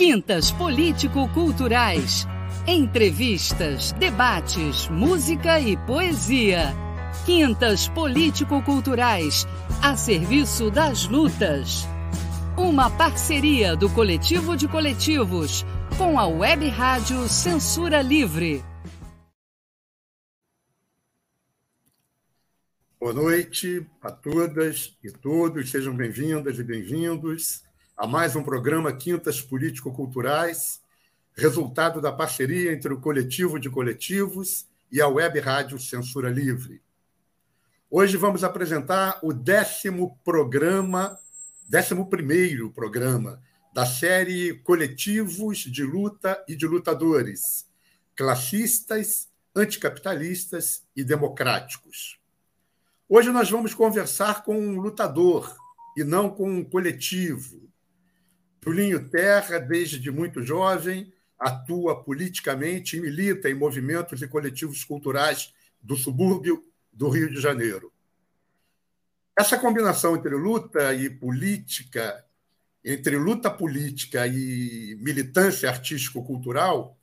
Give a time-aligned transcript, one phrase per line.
[0.00, 2.26] Quintas Político-Culturais.
[2.66, 6.74] Entrevistas, debates, música e poesia.
[7.26, 9.46] Quintas Político-Culturais,
[9.82, 11.86] a serviço das lutas.
[12.56, 15.66] Uma parceria do Coletivo de Coletivos
[15.98, 18.64] com a Web Rádio Censura Livre.
[22.98, 27.68] Boa noite a todas e todos, sejam bem-vindas e bem-vindos
[28.00, 30.80] a mais um programa Quintas Político-Culturais,
[31.34, 36.80] resultado da parceria entre o Coletivo de Coletivos e a Web Rádio Censura Livre.
[37.90, 41.18] Hoje vamos apresentar o décimo programa,
[41.68, 43.38] décimo primeiro programa
[43.70, 47.66] da série Coletivos de Luta e de Lutadores,
[48.16, 52.18] classistas, anticapitalistas e democráticos.
[53.06, 55.54] Hoje nós vamos conversar com um lutador
[55.94, 57.69] e não com um coletivo.
[58.62, 65.96] Julinho Terra, desde muito jovem, atua politicamente e milita em movimentos e coletivos culturais do
[65.96, 67.90] subúrbio do Rio de Janeiro.
[69.38, 72.22] Essa combinação entre luta e política,
[72.84, 76.98] entre luta política e militância artístico-cultural,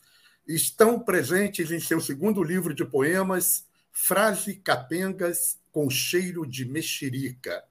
[0.47, 7.63] estão presentes em seu segundo livro de poemas, Frase Capengas com cheiro de mexerica,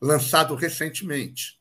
[0.00, 1.60] lançado recentemente.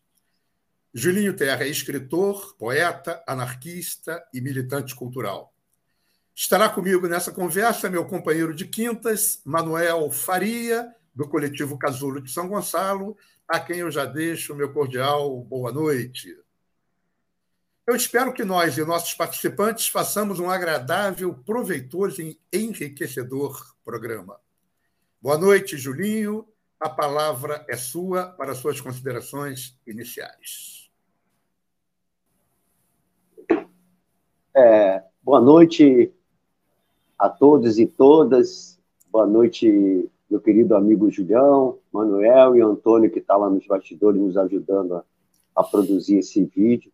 [0.95, 5.52] Julinho Terra é escritor, poeta, anarquista e militante cultural.
[6.35, 12.47] Estará comigo nessa conversa meu companheiro de quintas, Manuel Faria, do coletivo Casulo de São
[12.47, 16.38] Gonçalo, a quem eu já deixo meu cordial boa noite.
[17.88, 24.39] Eu espero que nós e nossos participantes façamos um agradável, proveitoso e enriquecedor programa.
[25.19, 26.47] Boa noite, Julinho.
[26.80, 30.83] A palavra é sua para suas considerações iniciais.
[34.56, 36.14] É, boa noite
[37.18, 38.80] a todos e todas.
[39.12, 44.38] Boa noite, meu querido amigo Julião, Manuel e Antônio, que está lá nos bastidores nos
[44.38, 45.03] ajudando a,
[45.56, 46.92] a produzir esse vídeo.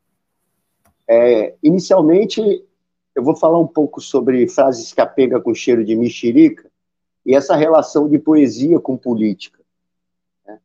[1.05, 2.41] É, inicialmente,
[3.13, 6.71] eu vou falar um pouco sobre frases capenga com cheiro de mexerica,
[7.25, 9.59] e essa relação de poesia com política.
[10.47, 10.57] Né?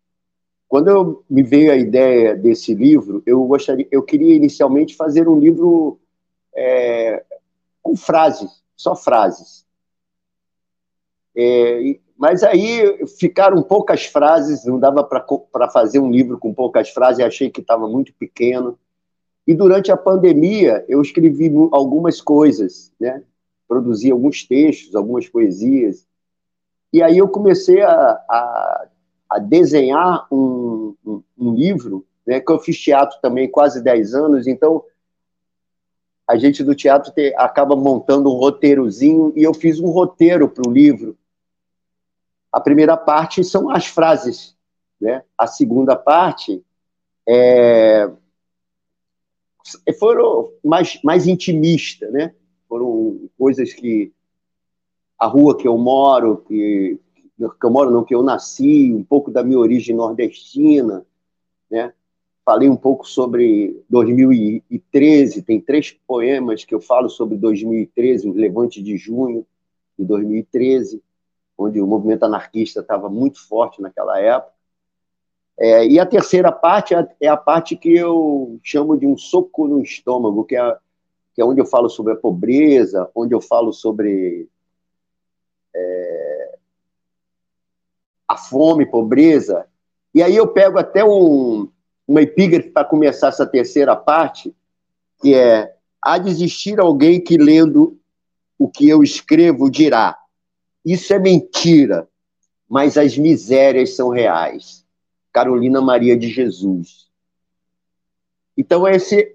[0.69, 5.41] Quando eu, me veio a ideia desse livro, eu gostaria, eu queria inicialmente fazer um
[5.41, 5.99] livro
[6.57, 7.25] é,
[7.83, 9.65] com frases, só frases.
[11.37, 17.25] É, mas aí ficaram poucas frases, não dava para fazer um livro com poucas frases,
[17.25, 18.79] achei que estava muito pequeno.
[19.47, 23.23] E durante a pandemia, eu escrevi algumas coisas, né?
[23.67, 26.07] produzi alguns textos, algumas poesias,
[26.95, 28.87] e aí eu comecei a, a,
[29.29, 34.47] a desenhar um, um, um, livro, né, que eu fiz teatro também quase 10 anos,
[34.47, 34.85] então
[36.27, 40.69] a gente do teatro te, acaba montando um roteirozinho, e eu fiz um roteiro para
[40.69, 41.17] o livro.
[42.51, 44.57] A primeira parte são as frases,
[45.01, 45.23] né?
[45.37, 46.65] a segunda parte
[47.27, 48.11] é,
[49.99, 52.35] foram mais, mais intimista, né?
[52.69, 54.13] foram coisas que
[55.19, 56.99] a rua que eu moro, que,
[57.37, 61.05] que eu moro não, que eu nasci, um pouco da minha origem nordestina,
[61.71, 61.93] né?
[62.45, 68.83] Falei um pouco sobre 2013, tem três poemas que eu falo sobre 2013, o Levante
[68.83, 69.47] de Junho
[69.99, 71.03] de 2013,
[71.57, 74.53] onde o movimento anarquista estava muito forte naquela época.
[75.59, 79.67] É, e a terceira parte é, é a parte que eu chamo de um soco
[79.67, 80.77] no estômago, que é,
[81.35, 84.49] que é onde eu falo sobre a pobreza, onde eu falo sobre
[85.75, 86.59] é,
[88.29, 89.67] a fome, pobreza.
[90.15, 91.69] E aí eu pego até um,
[92.07, 94.55] uma epígrafe para começar essa terceira parte,
[95.21, 97.99] que é: há de existir alguém que lendo
[98.59, 100.19] o que eu escrevo dirá:
[100.85, 102.09] isso é mentira,
[102.69, 104.85] mas as misérias são reais.
[105.33, 107.09] Carolina Maria de Jesus.
[108.57, 109.35] Então, esse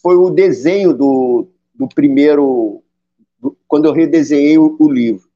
[0.00, 2.82] foi o desenho do, do primeiro.
[3.38, 5.28] Do, quando eu redesenhei o, o livro.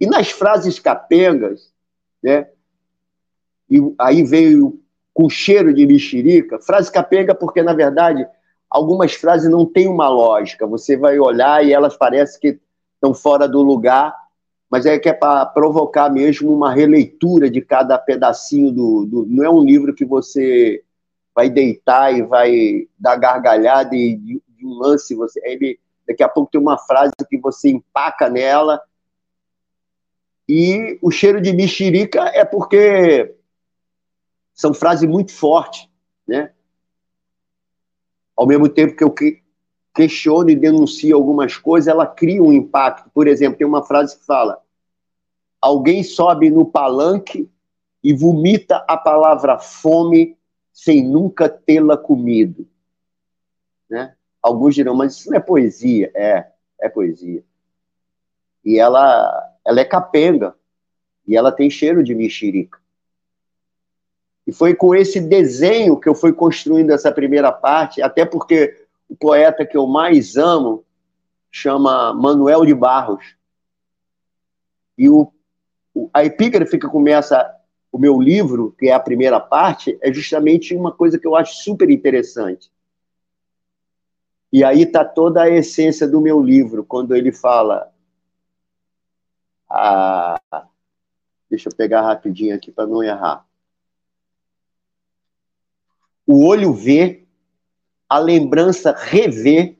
[0.00, 1.72] E nas frases capengas,
[2.22, 2.48] né?
[3.70, 4.83] E aí veio
[5.14, 8.26] com cheiro de mexerica, frase capenga porque, na verdade,
[8.68, 10.66] algumas frases não têm uma lógica.
[10.66, 12.60] Você vai olhar e elas parecem que
[12.94, 14.12] estão fora do lugar,
[14.68, 19.44] mas é que é para provocar mesmo uma releitura de cada pedacinho do, do, Não
[19.44, 20.82] é um livro que você
[21.32, 25.40] vai deitar e vai dar gargalhada e de, de um lance você.
[25.44, 28.80] Ele, daqui a pouco tem uma frase que você empaca nela
[30.48, 33.34] e o cheiro de mexerica é porque
[34.54, 35.88] são frases muito fortes,
[36.26, 36.52] né?
[38.36, 39.42] Ao mesmo tempo que eu, que
[39.94, 43.10] questiona e denuncia algumas coisas, ela cria um impacto.
[43.10, 44.62] Por exemplo, tem uma frase que fala:
[45.60, 47.50] alguém sobe no palanque
[48.02, 50.36] e vomita a palavra fome
[50.72, 52.66] sem nunca tê-la comido.
[53.88, 54.14] Né?
[54.42, 56.10] Alguns dirão, mas isso não é poesia.
[56.14, 56.48] É,
[56.80, 57.42] é poesia.
[58.64, 60.54] E ela, ela é capenga.
[61.26, 62.78] E ela tem cheiro de mexerica.
[64.46, 69.16] E foi com esse desenho que eu fui construindo essa primeira parte, até porque o
[69.16, 70.84] poeta que eu mais amo
[71.50, 73.36] chama Manuel de Barros.
[74.98, 75.32] E o,
[76.12, 77.54] a epígrafe que começa
[77.90, 81.62] o meu livro, que é a primeira parte, é justamente uma coisa que eu acho
[81.62, 82.70] super interessante.
[84.52, 87.92] E aí está toda a essência do meu livro, quando ele fala.
[89.68, 90.40] A...
[91.48, 93.46] Deixa eu pegar rapidinho aqui para não errar.
[96.26, 97.24] O olho vê,
[98.08, 99.76] a lembrança revê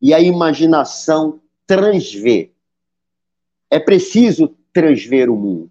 [0.00, 2.50] e a imaginação transvê.
[3.70, 5.70] É preciso transver o mundo.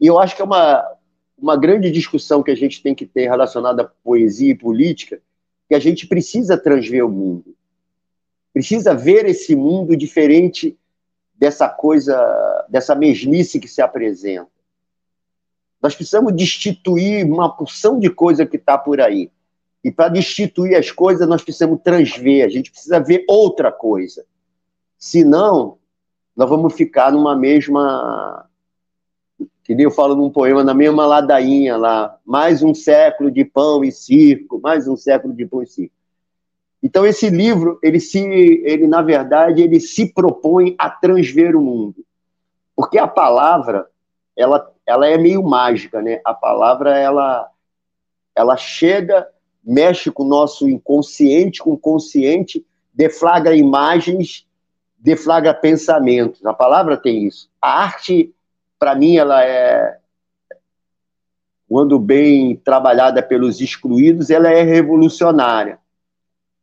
[0.00, 0.84] E eu acho que é uma,
[1.36, 5.20] uma grande discussão que a gente tem que ter relacionada à poesia e política,
[5.68, 7.54] que a gente precisa transver o mundo.
[8.52, 10.76] Precisa ver esse mundo diferente
[11.34, 14.59] dessa coisa, dessa mesmice que se apresenta.
[15.82, 19.30] Nós precisamos destituir uma porção de coisa que está por aí.
[19.82, 24.24] E para destituir as coisas, nós precisamos transver, a gente precisa ver outra coisa.
[24.98, 25.78] Senão,
[26.36, 28.46] nós vamos ficar numa mesma.
[29.64, 32.18] Que nem eu falo num poema, na mesma ladainha lá.
[32.26, 35.94] Mais um século de pão e circo, mais um século de pão e circo.
[36.82, 42.04] Então, esse livro, ele, se, ele na verdade, ele se propõe a transver o mundo.
[42.74, 43.86] Porque a palavra,
[44.40, 46.20] ela ela é meio mágica, né?
[46.24, 47.50] A palavra ela
[48.34, 49.28] ela chega,
[49.62, 54.46] mexe com o nosso inconsciente, com o consciente, deflagra imagens,
[54.98, 56.44] deflagra pensamentos.
[56.44, 57.50] A palavra tem isso.
[57.60, 58.34] A arte,
[58.78, 59.98] para mim, ela é
[61.68, 65.78] quando bem trabalhada pelos excluídos, ela é revolucionária.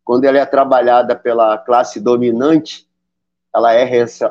[0.04, 2.86] Quando ela é trabalhada pela classe dominante,
[3.56, 3.86] ela é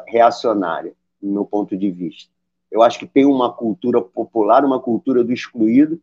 [0.07, 2.31] reacionária, no meu ponto de vista.
[2.71, 6.01] Eu acho que tem uma cultura popular, uma cultura do excluído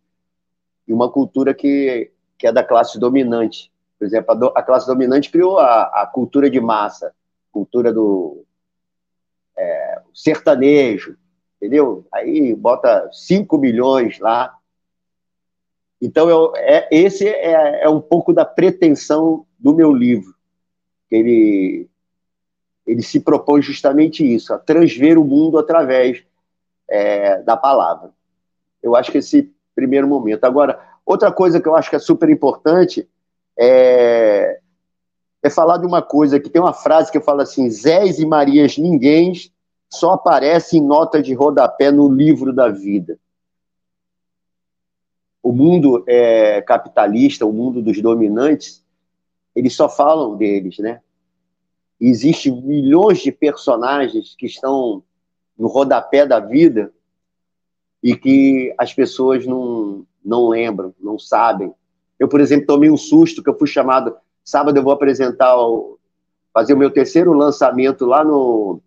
[0.88, 3.71] e uma cultura que, que é da classe dominante.
[3.98, 7.13] Por exemplo, a, do, a classe dominante criou a, a, cultura de massa,
[7.51, 8.44] cultura do
[9.57, 11.18] é, sertanejo,
[11.57, 12.06] entendeu?
[12.12, 14.57] Aí bota 5 milhões lá.
[16.01, 20.36] Então, eu, é, esse é, é um pouco da pretensão do meu livro.
[21.10, 21.88] Ele,
[22.86, 26.25] ele se propõe justamente isso, a transver o mundo através
[26.94, 28.12] é, da palavra.
[28.81, 30.44] Eu acho que esse primeiro momento.
[30.44, 33.10] Agora, outra coisa que eu acho que é super importante
[33.57, 34.60] é,
[35.42, 38.78] é falar de uma coisa que tem uma frase que fala assim: Zés e Marias
[38.78, 39.34] ninguém
[39.90, 43.18] só aparece em nota de rodapé no livro da vida.
[45.42, 48.84] O mundo é, capitalista, o mundo dos dominantes,
[49.56, 51.01] eles só falam deles, né?
[52.00, 55.04] Existem milhões de personagens que estão
[55.57, 56.91] no rodapé da vida
[58.01, 61.74] e que as pessoas não, não lembram, não sabem.
[62.19, 64.15] Eu, por exemplo, tomei um susto que eu fui chamado.
[64.43, 65.55] Sábado eu vou apresentar,
[66.53, 68.81] fazer o meu terceiro lançamento lá no,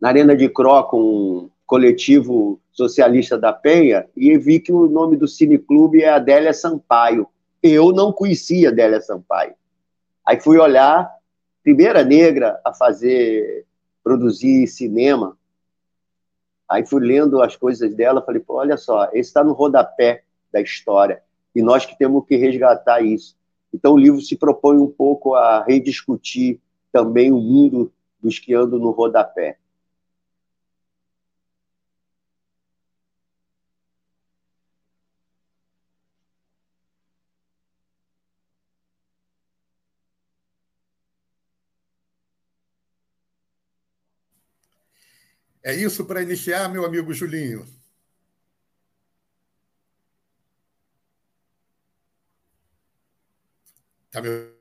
[0.00, 5.16] na Arena de Cro com um coletivo socialista da Penha e vi que o nome
[5.16, 7.26] do cineclube é Adélia Sampaio.
[7.62, 9.54] Eu não conhecia Adélia Sampaio.
[10.26, 11.10] Aí fui olhar,
[11.62, 13.63] primeira negra a fazer
[14.04, 15.36] produzir cinema.
[16.68, 20.60] Aí fui lendo as coisas dela, falei, pô, olha só, esse está no rodapé da
[20.60, 21.22] história,
[21.54, 23.36] e nós que temos que resgatar isso.
[23.72, 26.60] Então o livro se propõe um pouco a rediscutir
[26.92, 29.58] também o mundo dos que andam no rodapé.
[45.64, 47.66] É isso para iniciar, meu amigo Julinho.
[54.10, 54.54] Tá me...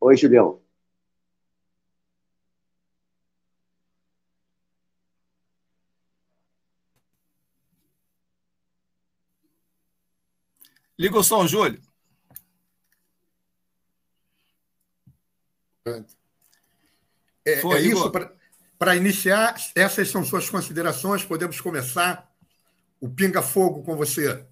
[0.00, 0.62] Oi, Julião.
[10.98, 11.80] Liga o som, Júlio.
[17.44, 18.10] É, Foi, é isso.
[18.78, 21.24] Para iniciar, essas são suas considerações.
[21.24, 22.30] Podemos começar
[23.00, 24.44] o Pinga Fogo com você.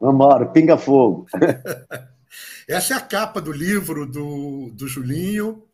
[0.00, 1.26] Vamos embora, pinga fogo.
[2.68, 5.64] Essa é a capa do livro do, do Julinho.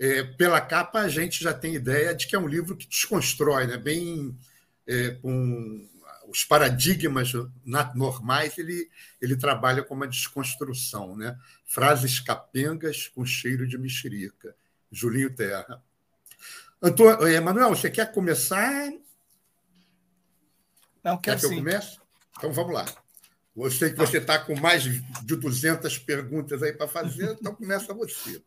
[0.00, 3.66] É, pela capa, a gente já tem ideia de que é um livro que desconstrói,
[3.66, 3.76] né?
[3.76, 4.34] bem
[4.86, 5.86] é, com
[6.28, 7.32] os paradigmas
[7.94, 11.16] normais, ele, ele trabalha com uma desconstrução.
[11.16, 11.36] Né?
[11.64, 14.54] Frases capengas com cheiro de mexerica.
[14.90, 15.82] Julinho Terra.
[16.80, 18.90] Antônio, é, Manuel, você quer começar?
[21.02, 21.54] Não, quero quer que sim.
[21.54, 21.98] eu comece?
[22.36, 22.86] Então vamos lá.
[23.56, 27.92] Eu sei que você está com mais de 200 perguntas aí para fazer, então começa
[27.92, 28.40] você.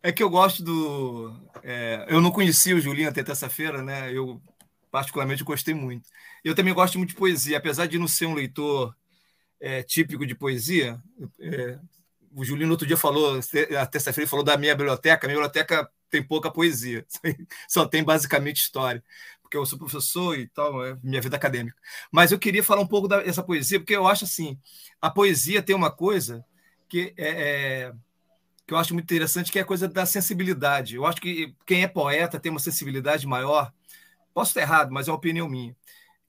[0.00, 1.36] É que eu gosto do.
[1.64, 4.12] É, eu não conhecia o Julinho até terça-feira, né?
[4.12, 4.40] Eu,
[4.90, 6.08] particularmente, gostei muito.
[6.44, 8.94] Eu também gosto muito de poesia, apesar de não ser um leitor
[9.60, 11.00] é, típico de poesia.
[11.40, 11.78] É,
[12.34, 13.40] o Julinho, no outro dia, falou,
[13.80, 15.26] a terça-feira, falou da minha biblioteca.
[15.26, 17.04] A minha biblioteca tem pouca poesia,
[17.68, 19.02] só tem basicamente história
[19.46, 21.76] porque eu sou professor e tal, é minha vida acadêmica.
[22.10, 24.58] Mas eu queria falar um pouco dessa poesia, porque eu acho assim,
[25.00, 26.44] a poesia tem uma coisa
[26.88, 27.92] que é, é,
[28.66, 30.96] que eu acho muito interessante, que é a coisa da sensibilidade.
[30.96, 33.72] Eu acho que quem é poeta tem uma sensibilidade maior.
[34.36, 35.74] Posso estar errado, mas é uma opinião minha.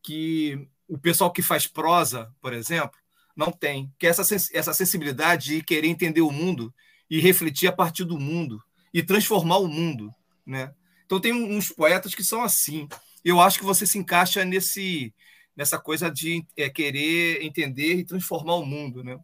[0.02, 2.98] Que o pessoal que faz prosa, por exemplo,
[3.36, 3.92] não tem.
[4.00, 4.24] Que é essa,
[4.54, 6.74] essa sensibilidade de querer entender o mundo
[7.10, 10.74] e refletir a partir do mundo e transformar o mundo, né?
[11.06, 12.88] Então tem uns poetas que são assim
[13.26, 15.14] eu acho que você se encaixa nesse
[15.54, 19.20] nessa coisa de é, querer entender e transformar o mundo, né?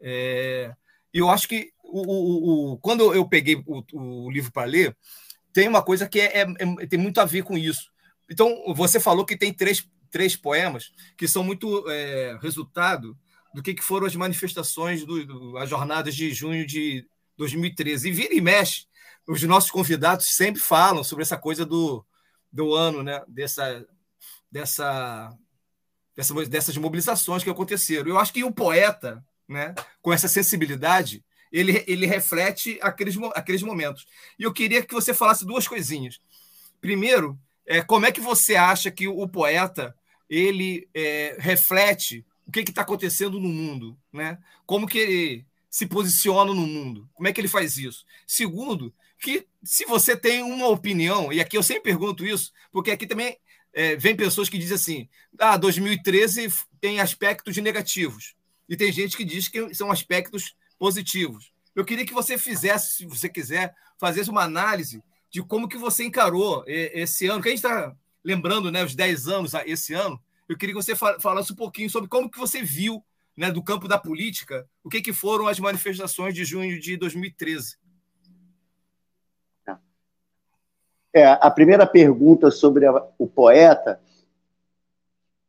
[0.00, 0.72] É,
[1.12, 4.96] eu acho que o, o, o, quando eu peguei o, o livro para ler,
[5.52, 6.46] tem uma coisa que é, é,
[6.80, 7.92] é, tem muito a ver com isso.
[8.30, 13.16] Então, você falou que tem três, três poemas que são muito é, resultado
[13.54, 18.08] do que, que foram as manifestações, do, do, as jornadas de junho de 2013.
[18.08, 18.86] E vira e mexe,
[19.26, 22.04] os nossos convidados sempre falam sobre essa coisa do,
[22.52, 23.22] do ano, né?
[23.28, 23.86] Dessa,
[24.50, 25.32] dessa,
[26.16, 28.08] dessa, dessas mobilizações que aconteceram.
[28.08, 29.74] Eu acho que o poeta, né?
[30.02, 34.06] Com essa sensibilidade, ele, ele reflete aqueles, aqueles momentos.
[34.38, 36.20] E eu queria que você falasse duas coisinhas.
[36.80, 39.94] Primeiro, é, como é que você acha que o poeta
[40.28, 44.38] ele é, reflete o que está acontecendo no mundo, né?
[44.66, 47.08] Como que ele se posiciona no mundo?
[47.14, 48.04] Como é que ele faz isso?
[48.26, 53.06] Segundo, que se você tem uma opinião, e aqui eu sempre pergunto isso, porque aqui
[53.06, 53.38] também
[53.72, 58.34] é, vem pessoas que dizem assim: ah, 2013 tem aspectos negativos,
[58.68, 61.52] e tem gente que diz que são aspectos positivos.
[61.74, 65.02] Eu queria que você fizesse, se você quiser, fazesse uma análise
[65.34, 69.26] de como que você encarou esse ano, que a gente está lembrando né, os 10
[69.26, 70.16] anos esse ano.
[70.48, 73.04] Eu queria que você falasse um pouquinho sobre como que você viu
[73.36, 77.76] né, do campo da política o que, que foram as manifestações de junho de 2013.
[81.12, 84.00] É, a primeira pergunta sobre a, o poeta,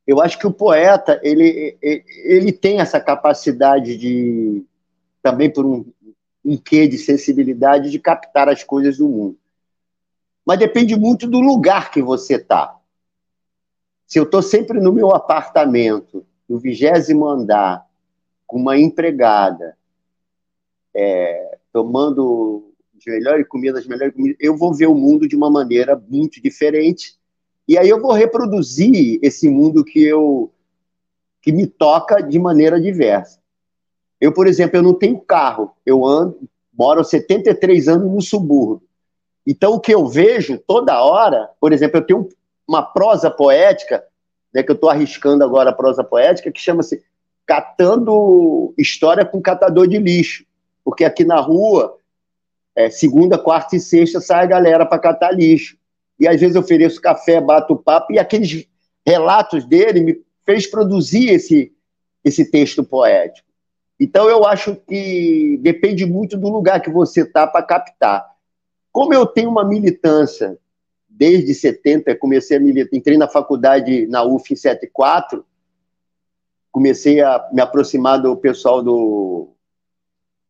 [0.08, 4.66] eu acho que o poeta ele, ele tem essa capacidade de,
[5.22, 5.86] também por um,
[6.44, 9.38] um quê de sensibilidade, de captar as coisas do mundo.
[10.46, 12.78] Mas depende muito do lugar que você está.
[14.06, 17.86] Se eu estou sempre no meu apartamento, no vigésimo andar,
[18.46, 19.76] com uma empregada,
[20.94, 25.50] é, tomando as melhores comidas, as melhores comidas, eu vou ver o mundo de uma
[25.50, 27.18] maneira muito diferente.
[27.68, 30.52] E aí eu vou reproduzir esse mundo que eu
[31.42, 33.40] que me toca de maneira diversa.
[34.20, 36.40] Eu, por exemplo, eu não tenho carro, eu ando,
[36.74, 38.82] moro 73 anos no subúrbio.
[39.46, 42.30] Então o que eu vejo toda hora, por exemplo, eu tenho
[42.68, 44.04] uma prosa poética,
[44.54, 47.04] né, que eu estou arriscando agora a prosa poética, que chama-se
[47.46, 50.46] Catando História com Catador de Lixo.
[50.84, 51.98] Porque aqui na rua
[52.76, 55.78] é, segunda, quarta e sexta sai a galera para catar lixo.
[56.20, 58.68] E às vezes eu ofereço café, bato papo, e aqueles
[59.06, 61.72] relatos dele me fez produzir esse,
[62.24, 63.48] esse texto poético.
[64.00, 68.26] Então eu acho que depende muito do lugar que você está para captar.
[68.96, 70.58] Como eu tenho uma militância
[71.10, 75.46] desde 70, comecei a militar, entrei na faculdade na UF em 74,
[76.72, 79.50] comecei a me aproximar do pessoal do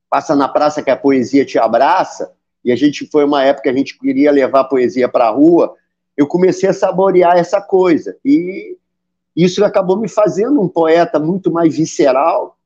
[0.07, 3.69] passa na praça que a poesia te abraça, e a gente foi uma época que
[3.69, 5.73] a gente queria levar a poesia para a rua,
[6.15, 8.15] eu comecei a saborear essa coisa.
[8.23, 8.77] E
[9.35, 12.59] isso acabou me fazendo um poeta muito mais visceral,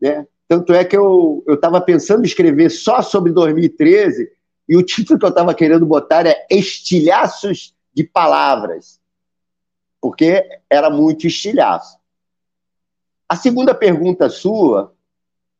[0.00, 0.26] né?
[0.48, 4.28] Tanto é que eu estava pensando em escrever só sobre 2013,
[4.68, 9.00] e o título que eu estava querendo botar é Estilhaços de Palavras,
[10.00, 11.98] porque era muito estilhaço.
[13.28, 14.94] A segunda pergunta sua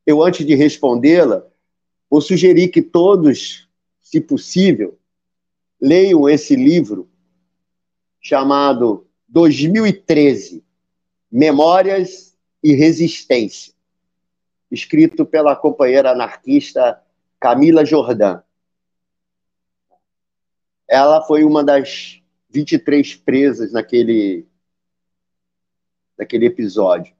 [0.04, 1.46] eu, antes de respondê-la,
[2.10, 3.68] vou sugerir que todos,
[4.00, 4.98] se possível,
[5.80, 7.08] leiam esse livro
[8.20, 10.64] chamado 2013
[11.30, 13.72] Memórias e Resistência,
[14.70, 17.00] escrito pela companheira anarquista
[17.40, 18.42] Camila Jordan.
[20.92, 22.20] Ela foi uma das
[22.50, 24.46] 23 presas naquele,
[26.18, 27.14] naquele episódio.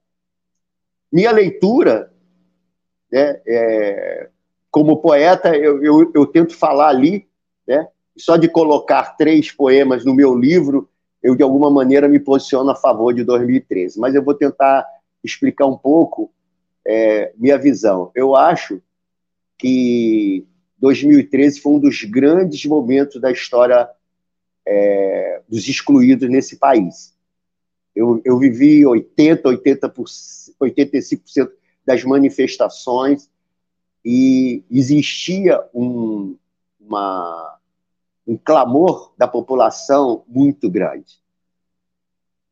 [1.11, 2.13] Minha leitura,
[3.11, 4.29] né, é,
[4.71, 7.27] como poeta, eu, eu, eu, tento falar ali,
[7.67, 10.87] né, só de colocar três poemas no meu livro,
[11.23, 13.99] eu de alguma maneira me posiciono a favor de 2013.
[13.99, 14.87] Mas eu vou tentar
[15.25, 16.31] explicar um pouco
[16.87, 18.11] é, minha visão.
[18.15, 18.83] Eu acho
[19.57, 20.47] que
[20.83, 23.89] 2013 foi um dos grandes momentos da história
[24.67, 27.17] é, dos excluídos nesse país.
[27.95, 29.95] Eu, eu vivi 80, 80
[30.61, 31.51] 85%
[31.87, 33.31] das manifestações
[34.05, 36.37] e existia um,
[36.81, 37.59] uma,
[38.27, 41.23] um clamor da população muito grande.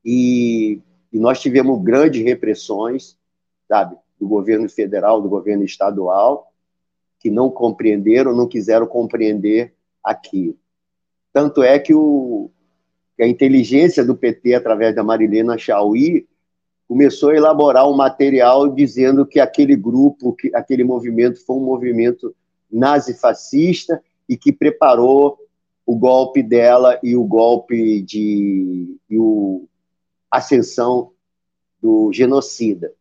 [0.05, 0.81] E,
[1.13, 3.19] e nós tivemos grandes repressões,
[3.67, 6.50] sabe, do governo federal, do governo estadual,
[7.21, 10.57] que não compreenderam, não quiseram compreender aquilo.
[11.33, 12.51] Tanto é que, o,
[13.21, 16.27] a inteligência do PT, através da Marilena Chauí,
[16.89, 22.35] começou a elaborar um material dizendo que aquele grupo, que aquele movimento foi um movimento
[22.73, 25.39] nazifascista e que preparou
[25.87, 29.69] o golpe dela e o golpe de e o
[30.31, 31.13] ascensão
[31.81, 32.93] do genocida.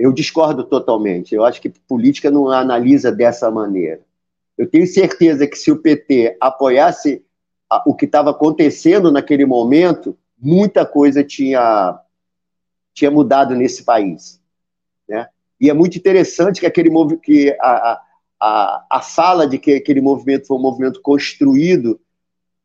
[0.00, 1.34] Eu discordo totalmente.
[1.34, 4.00] Eu acho que política não analisa dessa maneira.
[4.56, 7.22] Eu tenho certeza que se o PT apoiasse
[7.84, 12.00] o que estava acontecendo naquele momento, muita coisa tinha,
[12.94, 14.40] tinha mudado nesse país.
[15.06, 15.28] Né?
[15.60, 18.00] E é muito interessante que, aquele, que a,
[18.40, 22.00] a, a fala de que aquele movimento foi um movimento construído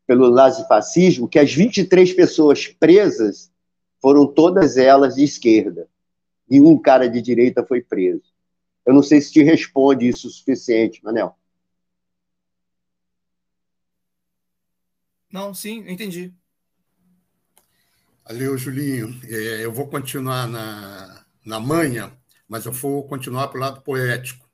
[0.06, 3.52] pelo nazifascismo, que as 23 pessoas presas
[4.00, 5.86] foram todas elas de esquerda.
[6.48, 8.34] Nenhum cara de direita foi preso.
[8.84, 11.36] Eu não sei se te responde isso o suficiente, Manel.
[15.30, 16.32] Não, sim, entendi.
[18.24, 19.20] Valeu, Julinho.
[19.24, 22.12] É, eu vou continuar na, na manha,
[22.48, 24.48] mas eu vou continuar para o lado poético.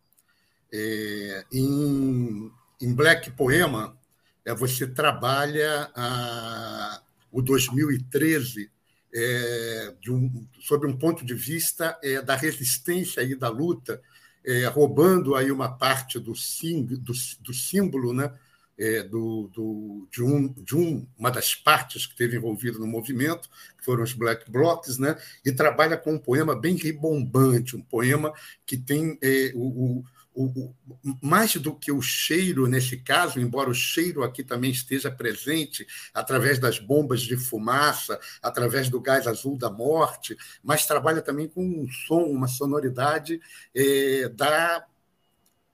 [0.72, 2.50] É, em,
[2.80, 3.96] em Black Poema,
[4.44, 8.70] é, você trabalha a, o 2013
[9.14, 14.00] é, um, sob um ponto de vista é, da resistência e da luta,
[14.44, 18.32] é, roubando aí uma parte do, sim, do, do símbolo né,
[18.78, 23.48] é, do, do, de, um, de um, uma das partes que esteve envolvido no movimento,
[23.78, 28.32] que foram os Black Blocs, né, e trabalha com um poema bem ribombante, um poema
[28.66, 30.74] que tem é, o, o, o,
[31.22, 36.58] mais do que o cheiro nesse caso, embora o cheiro aqui também esteja presente através
[36.58, 41.88] das bombas de fumaça, através do gás azul da morte, mas trabalha também com um
[42.06, 43.40] som, uma sonoridade
[43.74, 44.86] é, da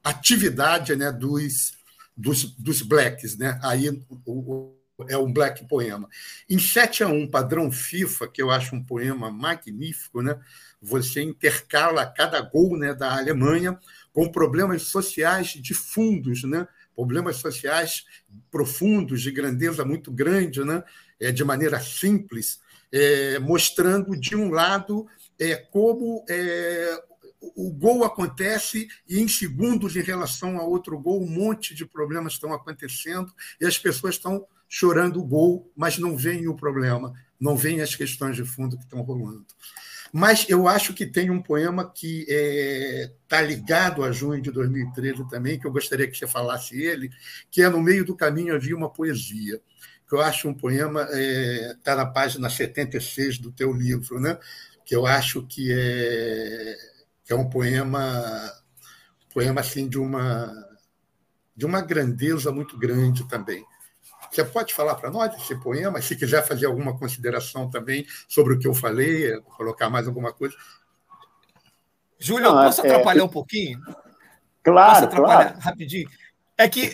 [0.05, 1.79] atividade né, dos
[2.19, 3.61] dos, dos blacks, né?
[3.63, 3.89] Aí
[4.27, 4.75] o,
[5.09, 6.09] é um black poema.
[6.51, 10.37] Em 7 a 1, padrão FIFA, que eu acho um poema magnífico, né?
[10.83, 13.79] Você intercala cada gol né, da Alemanha
[14.19, 16.67] com problemas sociais de fundos, né?
[16.93, 18.05] Problemas sociais
[18.51, 20.83] profundos, de grandeza muito grande, né?
[21.21, 22.59] É, de maneira simples,
[22.91, 25.07] é, mostrando, de um lado,
[25.39, 27.01] é, como é,
[27.55, 32.33] o gol acontece e em segundos em relação a outro gol um monte de problemas
[32.33, 37.57] estão acontecendo e as pessoas estão chorando o gol, mas não veem o problema, não
[37.57, 39.47] veem as questões de fundo que estão rolando.
[40.13, 44.51] Mas eu acho que tem um poema que está é, tá ligado a junho de
[44.51, 47.11] 2013 também, que eu gostaria que você falasse ele,
[47.51, 49.61] que é No Meio do Caminho Havia uma Poesia,
[50.09, 54.39] que eu acho um poema, está é, tá na página 76 do teu livro, né?
[54.89, 56.77] que eu acho que é
[57.23, 58.51] que é um poema,
[59.35, 60.51] poema assim de uma
[61.55, 63.63] de uma grandeza muito grande também.
[64.31, 66.01] Você pode falar para nós esse poema?
[66.03, 70.55] Se quiser fazer alguma consideração também sobre o que eu falei, colocar mais alguma coisa.
[72.19, 72.91] Júlio, posso é...
[72.91, 73.81] atrapalhar um pouquinho?
[74.63, 75.61] Claro, posso atrapalhar claro.
[75.61, 76.09] rapidinho?
[76.61, 76.93] É que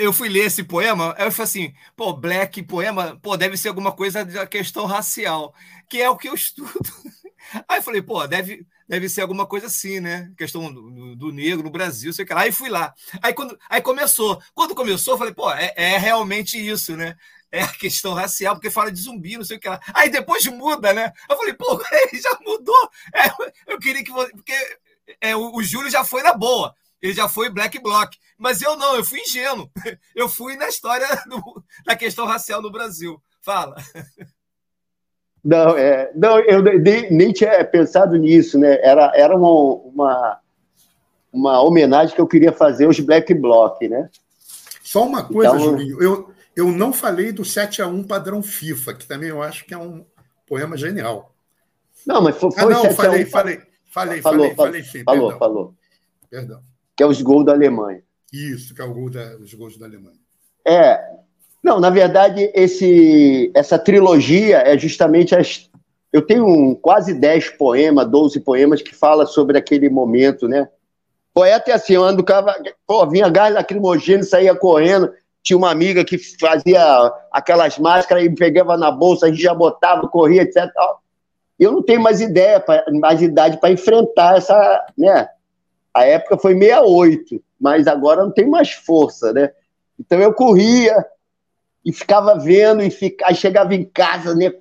[0.00, 3.92] eu fui ler esse poema, eu falei assim, pô, Black poema, pô, deve ser alguma
[3.92, 5.54] coisa da questão racial,
[5.86, 6.70] que é o que eu estudo.
[7.68, 10.30] Aí eu falei, pô, deve, deve ser alguma coisa assim, né?
[10.36, 12.42] Questão do, do negro no Brasil, sei lá.
[12.42, 12.94] Aí fui lá.
[13.22, 14.40] Aí, quando, aí começou.
[14.54, 17.16] Quando começou, eu falei, pô, é, é realmente isso, né?
[17.50, 19.80] É a questão racial, porque fala de zumbi, não sei o que lá.
[19.94, 21.12] Aí depois muda, né?
[21.28, 21.80] Eu falei, pô,
[22.12, 22.90] já mudou.
[23.14, 24.30] É, eu queria que você.
[24.32, 24.78] Porque
[25.20, 26.74] é, o, o Júlio já foi na boa.
[27.00, 28.12] Ele já foi black bloc.
[28.38, 29.70] Mas eu não, eu fui ingênuo.
[30.14, 33.22] Eu fui na história do, da questão racial no Brasil.
[33.40, 33.76] Fala.
[35.46, 38.80] Não, é, não eu nem, nem, tinha pensado nisso, né?
[38.82, 40.40] Era, era uma, uma,
[41.32, 44.10] uma, homenagem que eu queria fazer aos Black Bloc, né?
[44.82, 48.94] Só uma coisa, então, Julinho, eu, eu não falei do 7 a 1 padrão FIFA,
[48.94, 50.04] que também eu acho que é um
[50.48, 51.32] poema genial.
[52.04, 54.82] Não, mas foi, foi ah, não, 7 falei, a 1, falei, falei, falou, falei, falei
[54.82, 55.04] sim.
[55.04, 55.38] Falou, perdão.
[55.38, 55.74] falou.
[56.28, 56.60] Perdão.
[56.96, 58.02] Que é os gols da Alemanha.
[58.32, 60.18] Isso, que é o gol da, os gols da Alemanha.
[60.66, 61.00] É,
[61.66, 65.68] não, na verdade, esse, essa trilogia é justamente as.
[66.12, 70.68] Eu tenho um, quase 10 poemas, 12 poemas que fala sobre aquele momento, né?
[71.34, 72.24] Poeta é assim, eu ando,
[72.86, 75.12] pô, vinha gás lacrimogêneo, saía correndo.
[75.42, 80.06] Tinha uma amiga que fazia aquelas máscaras e pegava na bolsa, a gente já botava,
[80.06, 80.70] corria, etc.
[81.58, 82.64] Eu não tenho mais ideia,
[83.00, 85.28] mais idade para enfrentar essa, né?
[85.92, 89.50] A época foi 68, mas agora não tem mais força, né?
[89.98, 91.04] Então eu corria,
[91.86, 94.52] e ficava vendo, e fica, aí chegava em casa, né?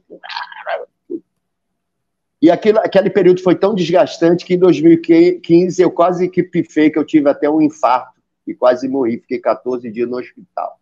[2.40, 7.00] E aquilo, aquele período foi tão desgastante que em 2015 eu quase que pifei, que
[7.00, 9.18] eu tive até um infarto e quase morri.
[9.18, 10.80] Fiquei 14 dias no hospital.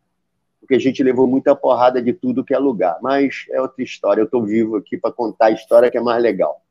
[0.60, 2.97] Porque a gente levou muita porrada de tudo que é lugar.
[3.01, 4.19] Mas é outra história.
[4.19, 6.62] Eu estou vivo aqui para contar a história que é mais legal.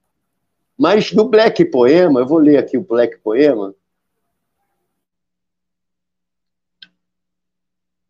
[0.77, 3.75] Mas do Black Poema, eu vou ler aqui o Black Poema.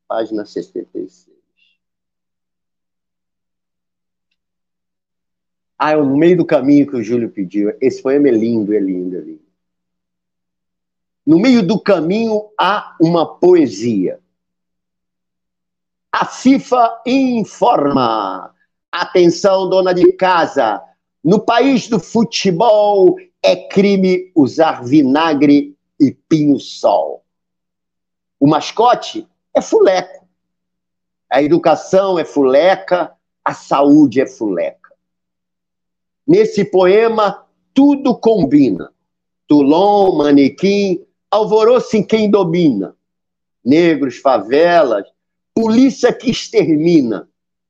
[0.08, 1.31] Página 76.
[5.84, 7.76] Ah, é no meio do caminho que o Júlio pediu.
[7.80, 9.42] Esse poema é lindo, é lindo, é lindo.
[11.26, 14.20] No meio do caminho há uma poesia.
[16.12, 18.54] A FIFA informa.
[18.92, 20.80] Atenção, dona de casa.
[21.24, 27.24] No país do futebol é crime usar vinagre e pinho-sol.
[28.38, 30.28] O mascote é fuleco.
[31.28, 33.12] A educação é fuleca,
[33.44, 34.81] a saúde é fuleca.
[36.26, 38.92] Nesse poema, tudo combina.
[39.46, 42.96] Toulon, manequim, alvoroço em quem domina.
[43.64, 45.06] Negros, favelas,
[45.54, 47.28] polícia que extermina.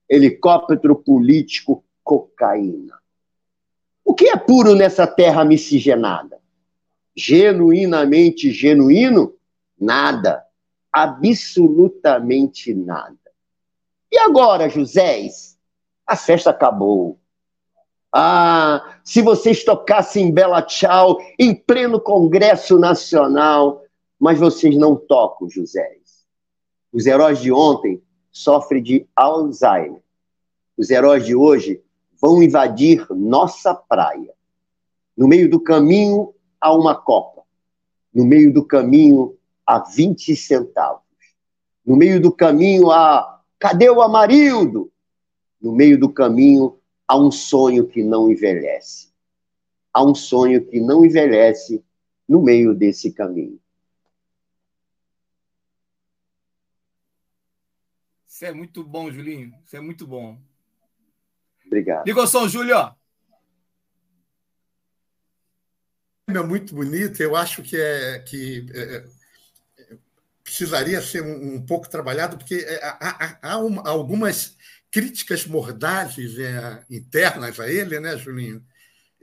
[0.08, 2.98] Helicóptero político, cocaína.
[4.04, 6.38] O que é puro nessa terra miscigenada?
[7.16, 9.34] Genuinamente genuíno?
[9.80, 10.44] Nada.
[10.92, 13.16] Absolutamente nada.
[14.10, 15.56] E agora, Josés?
[16.06, 17.18] A festa acabou.
[18.14, 23.82] Ah, se vocês tocassem Bela Tchau em pleno Congresso Nacional,
[24.20, 25.96] mas vocês não tocam, José.
[26.92, 30.02] Os heróis de ontem sofrem de Alzheimer.
[30.76, 31.82] Os heróis de hoje
[32.20, 34.34] vão invadir nossa praia.
[35.16, 37.42] No meio do caminho há uma copa.
[38.12, 41.02] No meio do caminho há 20 centavos.
[41.84, 44.92] No meio do caminho há cadê o Amarildo?
[45.60, 46.78] No meio do caminho
[47.12, 49.12] há um sonho que não envelhece.
[49.92, 51.84] Há um sonho que não envelhece
[52.26, 53.60] no meio desse caminho.
[58.26, 59.52] Isso é muito bom, Julinho.
[59.62, 60.40] Isso é muito bom.
[61.66, 62.06] Obrigado.
[62.06, 62.78] Liga o som, Júlio.
[66.28, 67.22] É muito bonito.
[67.22, 69.98] Eu acho que é que é, é
[70.42, 74.56] precisaria ser um, um, pouco trabalhado, porque é, há, há, há uma, algumas
[74.92, 78.62] críticas mordazes é, internas a ele, né, Julinho?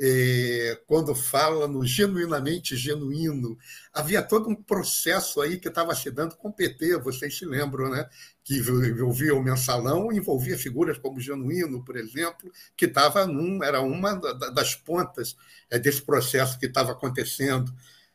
[0.02, 3.58] É, quando fala no genuinamente genuíno,
[3.94, 7.90] havia todo um processo aí que estava se dando com o PT, vocês se lembram,
[7.90, 8.10] né?
[8.44, 14.16] Que envolvia o mensalão, envolvia figuras como Genuíno, por exemplo, que estava num, era uma
[14.16, 15.36] das pontas
[15.70, 17.72] é, desse processo que estava acontecendo.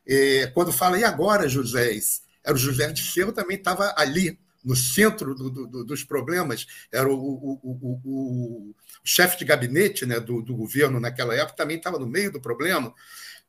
[0.07, 1.99] É, quando fala, e agora, José?
[2.43, 7.09] Era o José de Cerro também estava ali no centro do, do, dos problemas, era
[7.09, 8.75] o, o, o, o
[9.05, 12.93] chefe de gabinete né, do, do, governo naquela época, também estava no meio do problema.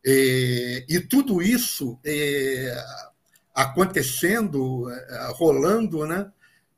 [0.04, 2.75] E, e tudo isso é,
[3.54, 6.30] acontecendo, é, rolando, né,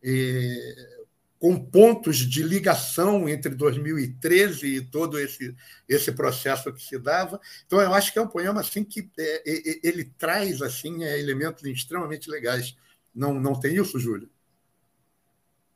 [0.04, 0.98] é,
[1.40, 5.56] com pontos de ligação entre 2013 e todo esse,
[5.88, 7.40] esse processo que se dava.
[7.66, 11.64] Então, eu acho que é um poema assim que é, é ele traz assim elementos
[11.66, 12.76] extremamente legais
[13.18, 14.30] não, não tem isso, Júlio?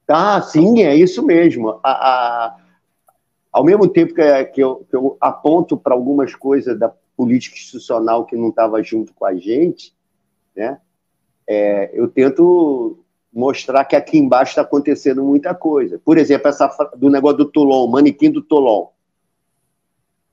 [0.07, 1.79] Ah, sim, é isso mesmo.
[1.83, 2.57] A, a,
[3.51, 8.25] ao mesmo tempo que, que, eu, que eu aponto para algumas coisas da política institucional
[8.25, 9.95] que não estava junto com a gente,
[10.55, 10.79] né,
[11.47, 12.99] é, eu tento
[13.33, 15.99] mostrar que aqui embaixo está acontecendo muita coisa.
[16.03, 18.87] Por exemplo, essa do negócio do Toulon, manequim do Toulon.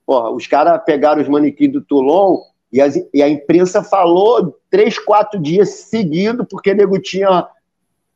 [0.04, 4.98] Porra, os caras pegaram os manequins do Toulon e, as, e, a imprensa falou três,
[4.98, 7.48] quatro dias seguidos, porque nego tinha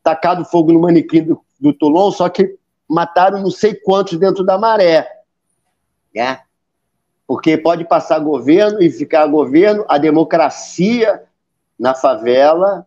[0.03, 2.57] tacado fogo no manequim do, do Toulon, só que
[2.88, 5.09] mataram não sei quantos dentro da maré.
[6.15, 6.41] né?
[7.27, 11.23] Porque pode passar governo e ficar governo, a democracia
[11.79, 12.87] na favela,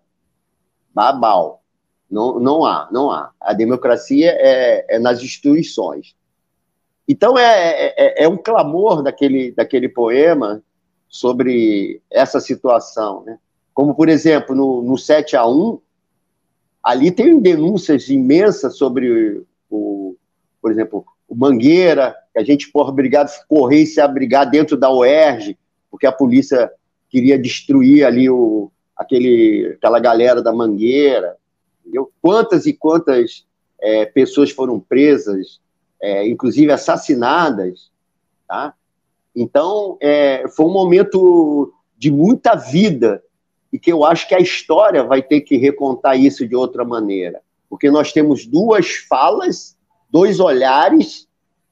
[0.93, 1.63] babau.
[2.09, 3.31] Não, não há, não há.
[3.41, 6.15] A democracia é, é nas instituições.
[7.07, 10.61] Então é, é, é, um clamor daquele, daquele poema
[11.07, 13.23] sobre essa situação.
[13.23, 13.37] Né?
[13.73, 15.79] Como, por exemplo, no, no 7 a 1,
[16.83, 20.15] ali tem denúncias imensas sobre o,
[20.61, 24.77] por exemplo, o Mangueira, que a gente foi obrigado a correr e se abrigar dentro
[24.77, 25.57] da UERJ,
[25.89, 26.71] porque a polícia
[27.09, 31.37] queria destruir ali o, aquele, aquela galera da Mangueira.
[31.81, 32.11] Entendeu?
[32.21, 33.45] Quantas e quantas
[33.79, 35.59] é, pessoas foram presas,
[36.01, 37.91] é, inclusive assassinadas,
[38.47, 38.73] tá?
[39.35, 43.21] Então, é, foi um momento de muita vida
[43.71, 47.41] e que eu acho que a história vai ter que recontar isso de outra maneira,
[47.69, 49.77] porque nós temos duas falas,
[50.09, 51.27] dois olhares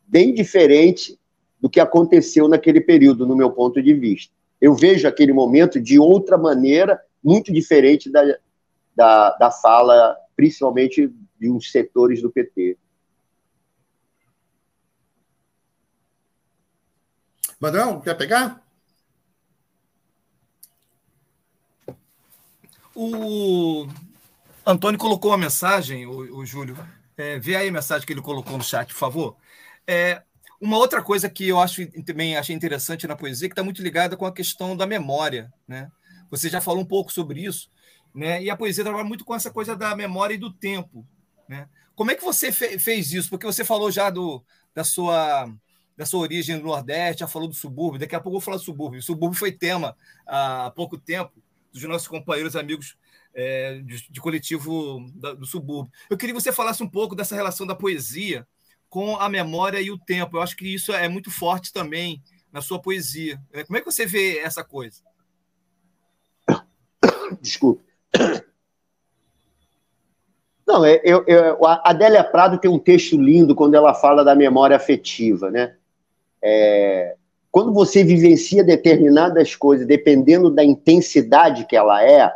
[0.06, 1.18] bem diferentes
[1.62, 4.34] do que aconteceu naquele período, no meu ponto de vista.
[4.60, 8.22] Eu vejo aquele momento de outra maneira, muito diferente da,
[8.94, 12.78] da, da fala, principalmente de uns setores do PT.
[17.64, 18.62] Manuel, quer pegar?
[22.94, 23.88] O
[24.66, 26.78] Antônio colocou uma mensagem, o, o Júlio.
[27.16, 29.38] É, vê aí a mensagem que ele colocou no chat, por favor.
[29.88, 30.24] É,
[30.60, 34.18] uma outra coisa que eu acho também achei interessante na poesia, que está muito ligada
[34.18, 35.50] com a questão da memória.
[35.66, 35.90] Né?
[36.30, 37.72] Você já falou um pouco sobre isso,
[38.14, 38.44] né?
[38.44, 41.08] e a poesia trabalha muito com essa coisa da memória e do tempo.
[41.48, 41.70] Né?
[41.96, 43.30] Como é que você fe fez isso?
[43.30, 44.44] Porque você falou já do,
[44.76, 45.50] da sua
[45.98, 48.58] da sua origem no Nordeste, já falou do subúrbio, daqui a pouco eu vou falar
[48.58, 49.00] do subúrbio.
[49.00, 51.32] O subúrbio foi tema há pouco tempo
[51.72, 52.96] dos nossos companheiros amigos
[53.34, 55.92] é, de, de, coletivo da, do subúrbio.
[56.10, 58.48] Eu queria que você falasse um pouco dessa relação da poesia
[58.90, 60.38] com a memória e o tempo.
[60.38, 63.42] Eu acho que isso é muito forte também na sua poesia.
[63.52, 65.02] É, como é que você vê essa coisa?
[67.42, 67.84] Desculpe.
[70.66, 74.34] Não, é, eu, eu, a Adélia Prado tem um texto lindo quando ela fala da
[74.34, 75.76] memória afetiva, né?
[76.44, 77.16] É,
[77.50, 82.34] quando você vivencia determinadas coisas, dependendo da intensidade que ela é,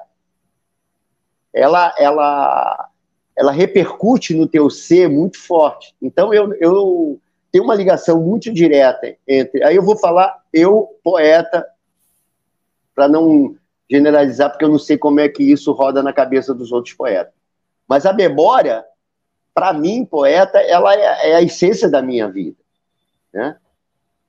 [1.54, 2.90] ela, ela,
[3.36, 5.96] ela repercute no teu ser muito forte.
[6.02, 7.20] Então, eu, eu
[7.52, 9.64] tenho uma ligação muito direta entre.
[9.64, 11.66] Aí eu vou falar eu, poeta,
[12.94, 13.56] para não
[13.90, 17.34] generalizar, porque eu não sei como é que isso roda na cabeça dos outros poetas.
[17.88, 18.86] Mas a memória,
[19.54, 22.58] para mim, poeta, ela é, é, a essência da minha vida.
[23.34, 23.56] Né?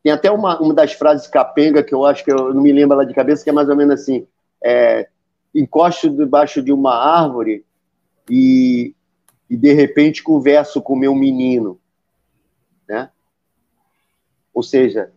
[0.03, 2.97] Tem até uma, uma das frases capenga que eu acho que eu não me lembro
[2.97, 4.27] lá de cabeça, que é mais ou menos assim:
[4.63, 5.09] é,
[5.55, 7.65] encosto debaixo de uma árvore
[8.31, 8.95] e,
[9.49, 11.81] e de repente converso com meu menino,
[12.89, 13.11] né?
[14.55, 15.13] Ou seja,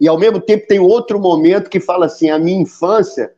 [0.00, 3.34] e ao mesmo tempo tem outro momento que fala assim: a minha infância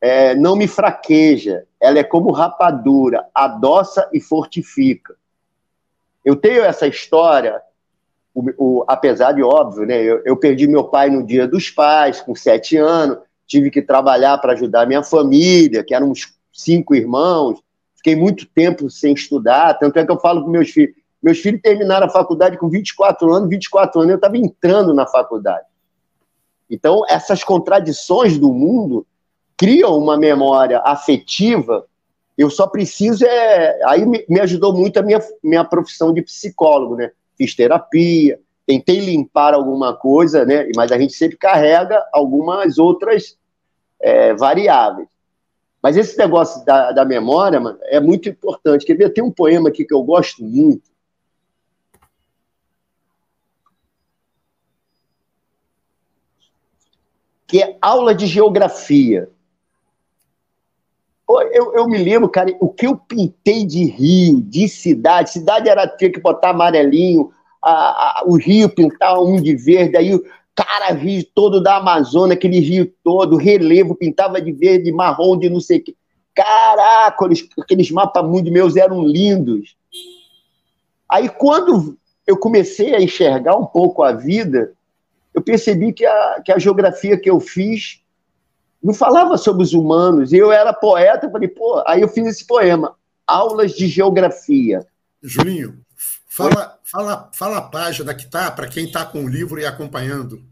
[0.00, 5.14] é, não me fraqueja, ela é como rapadura, adoça e fortifica.
[6.24, 7.60] Eu tenho essa história
[8.34, 10.02] o, o, apesar de óbvio, né?
[10.02, 14.38] Eu, eu, perdi meu pai no dia dos pais, com sete anos, tive que trabalhar
[14.38, 17.60] para ajudar minha família, que eram uns cinco irmãos,
[17.96, 21.60] fiquei muito tempo sem estudar, tanto é que eu falo para meus filhos, meus filhos
[21.60, 25.66] terminaram a faculdade com 24 anos, 24 anos eu estava entrando na faculdade.
[26.70, 29.04] Então, essas contradições do mundo
[29.56, 31.84] criam uma memória afetiva.
[32.38, 33.80] Eu só preciso é.
[33.84, 37.10] Aí me ajudou muito a minha, minha profissão de psicólogo, né?
[37.40, 40.68] Fiz terapia, tentei limpar alguma coisa, né?
[40.76, 43.38] Mas a gente sempre carrega algumas outras
[43.98, 45.08] é, variáveis.
[45.82, 48.84] Mas esse negócio da, da memória, mano, é muito importante.
[48.84, 49.14] Quer ver?
[49.14, 50.90] Tem um poema aqui que eu gosto muito.
[57.46, 59.30] Que é aula de geografia.
[61.52, 65.30] Eu, eu, me lembro, cara, o que eu pintei de rio, de cidade.
[65.30, 67.30] Cidade era ter que botar amarelinho,
[67.62, 72.34] a, a, o rio pintar um de verde, aí o cara, rio todo da Amazônia,
[72.34, 75.94] aquele rio todo, relevo, pintava de verde, marrom, de não sei o quê.
[76.34, 79.76] Caraca, aqueles, aqueles mapas muito meus eram lindos.
[81.08, 84.72] Aí, quando eu comecei a enxergar um pouco a vida,
[85.34, 87.99] eu percebi que a, que a geografia que eu fiz
[88.82, 90.32] não falava sobre os humanos.
[90.32, 94.86] E eu era poeta, eu falei, pô, aí eu fiz esse poema, Aulas de Geografia.
[95.22, 95.80] Julinho,
[96.26, 100.42] fala, fala, fala a página que tá para quem está com o livro e acompanhando.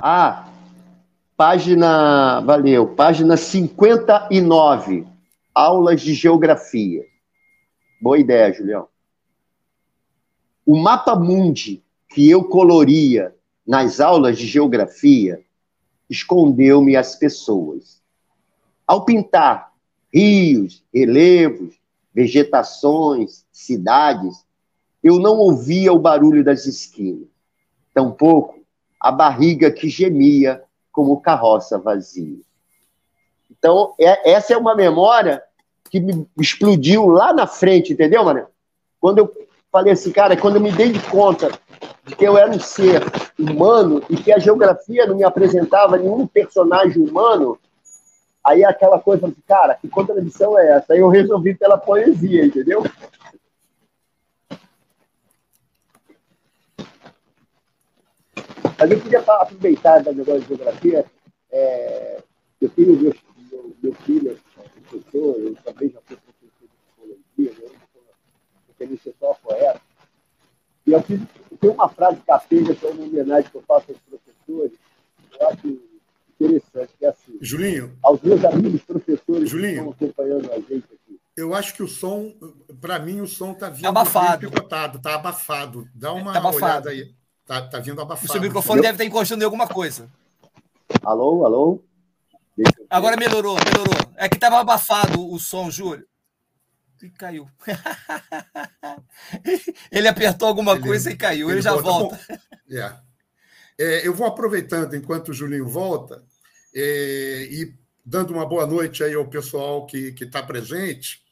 [0.00, 0.48] Ah,
[1.36, 5.06] página, valeu, página 59,
[5.54, 7.04] Aulas de Geografia.
[8.00, 8.88] Boa ideia, Julião.
[10.64, 13.34] O mapa mundi que eu coloria
[13.66, 15.40] nas aulas de geografia
[16.10, 18.02] escondeu-me as pessoas.
[18.84, 19.72] Ao pintar
[20.12, 21.76] rios, relevos,
[22.12, 24.44] vegetações, cidades,
[25.02, 27.28] eu não ouvia o barulho das esquinas,
[27.94, 28.58] tampouco
[28.98, 32.40] a barriga que gemia como carroça vazia.
[33.48, 35.42] Então, é, essa é uma memória
[35.88, 38.46] que me explodiu lá na frente, entendeu, Mané?
[39.00, 39.32] Quando eu
[39.70, 41.50] falei assim, cara, quando eu me dei de conta
[42.04, 43.02] de que eu era um ser
[43.38, 47.58] humano e que a geografia não me apresentava nenhum personagem humano,
[48.44, 50.92] aí aquela coisa, assim, cara, que contradição é essa?
[50.92, 52.82] Aí eu resolvi pela poesia, entendeu?
[58.78, 61.04] Mas eu queria aproveitar da negócio de geografia.
[61.52, 62.22] É,
[62.60, 63.14] eu tenho meu,
[63.50, 64.38] meu, meu filho,
[64.88, 67.79] professor, eu também já fui professor de psicologia, né?
[68.80, 69.80] Eu queria ser só poeta.
[70.86, 71.20] E eu fiz,
[71.60, 74.78] tem uma frase capega, que é uma homenagem que eu faço aos professores,
[75.38, 75.80] eu acho
[76.40, 77.38] interessante, que é assim.
[77.40, 77.96] Julinho.
[78.02, 81.20] Aos meus amigos professores Julinho, que estão acompanhando a gente aqui.
[81.36, 82.34] Eu acho que o som,
[82.80, 84.50] para mim, o som está vindo abafado.
[84.50, 85.88] picotado, está abafado.
[85.94, 86.64] Dá uma tá abafado.
[86.64, 87.14] olhada aí.
[87.42, 88.28] Está tá vindo abafado.
[88.28, 90.10] O seu microfone deve estar encostando em alguma coisa.
[91.02, 91.82] Alô, alô?
[92.88, 94.12] Agora melhorou, melhorou.
[94.16, 96.06] É que estava abafado o som, Júlio.
[97.02, 97.48] E caiu.
[99.90, 101.48] Ele apertou alguma ele, coisa e caiu.
[101.48, 102.16] Ele, ele já volta.
[102.16, 102.42] volta.
[102.70, 102.92] É.
[103.78, 106.22] É, eu vou aproveitando enquanto o Julinho volta
[106.74, 111.22] é, e dando uma boa noite aí ao pessoal que está presente.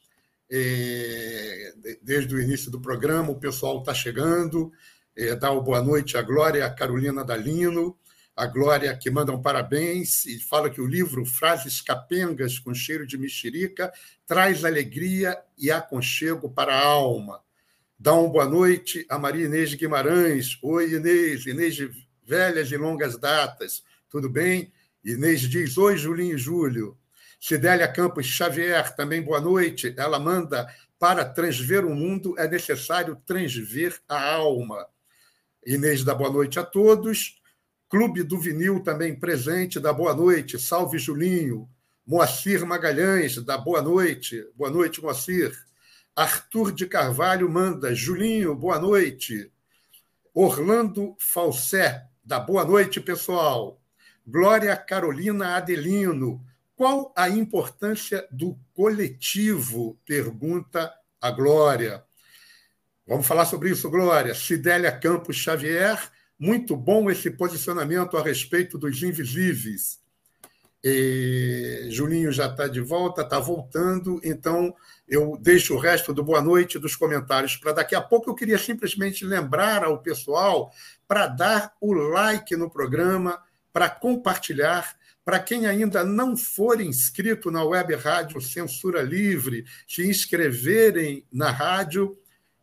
[0.51, 4.71] É, desde o início do programa, o pessoal está chegando.
[5.15, 7.97] É, dá uma boa noite à Glória, à Carolina Dalino,
[8.39, 13.05] a Glória que manda um parabéns e fala que o livro Frases Capengas com Cheiro
[13.05, 13.91] de Mexerica
[14.25, 17.41] traz alegria e aconchego para a alma.
[17.99, 20.57] Dá uma boa noite a Maria Inês Guimarães.
[20.63, 21.45] Oi, Inês.
[21.45, 21.91] Inês de
[22.25, 23.83] velhas e longas datas.
[24.09, 24.71] Tudo bem?
[25.03, 26.97] Inês diz: Oi, Julinho e Júlio.
[27.41, 29.93] Cidélia Campos Xavier, também boa noite.
[29.97, 34.87] Ela manda: Para transver o mundo é necessário transver a alma.
[35.65, 37.38] Inês dá boa noite a todos.
[37.89, 40.59] Clube do Vinil também presente, da boa noite.
[40.59, 41.67] Salve, Julinho.
[42.05, 44.45] Moacir Magalhães, da boa noite.
[44.55, 45.57] Boa noite, Moacir.
[46.15, 47.95] Arthur de Carvalho manda.
[47.95, 49.51] Julinho, boa noite.
[50.31, 53.81] Orlando Falsé, da boa noite, pessoal.
[54.25, 56.45] Glória Carolina Adelino.
[56.75, 59.99] Qual a importância do coletivo?
[60.05, 62.03] Pergunta a Glória.
[63.07, 64.35] Vamos falar sobre isso, Glória.
[64.35, 65.99] Cidélia Campos Xavier
[66.39, 69.99] muito bom esse posicionamento a respeito dos invisíveis.
[70.81, 74.73] E Julinho já está de volta, está voltando, então
[75.05, 78.29] eu deixo o resto do boa noite dos comentários para daqui a pouco.
[78.29, 80.71] Eu queria simplesmente lembrar ao pessoal
[81.05, 84.97] para dar o like no programa, para compartilhar.
[85.25, 92.17] Para quem ainda não for inscrito na web rádio Censura Livre, se inscreverem na rádio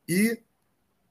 [0.09, 0.41] e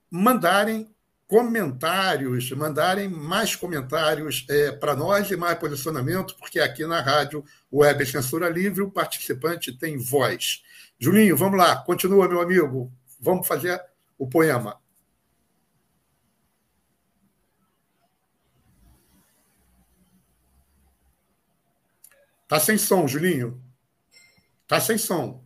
[0.10, 0.95] mandarem
[1.28, 8.06] comentários, mandarem mais comentários é, para nós e mais posicionamento, porque aqui na rádio Web
[8.06, 10.64] Censura Livre o participante tem voz.
[11.00, 12.92] Julinho, vamos lá, continua, meu amigo.
[13.20, 13.82] Vamos fazer
[14.18, 14.80] o poema.
[22.48, 23.62] Tá sem som, Julinho.
[24.68, 25.45] Tá sem som.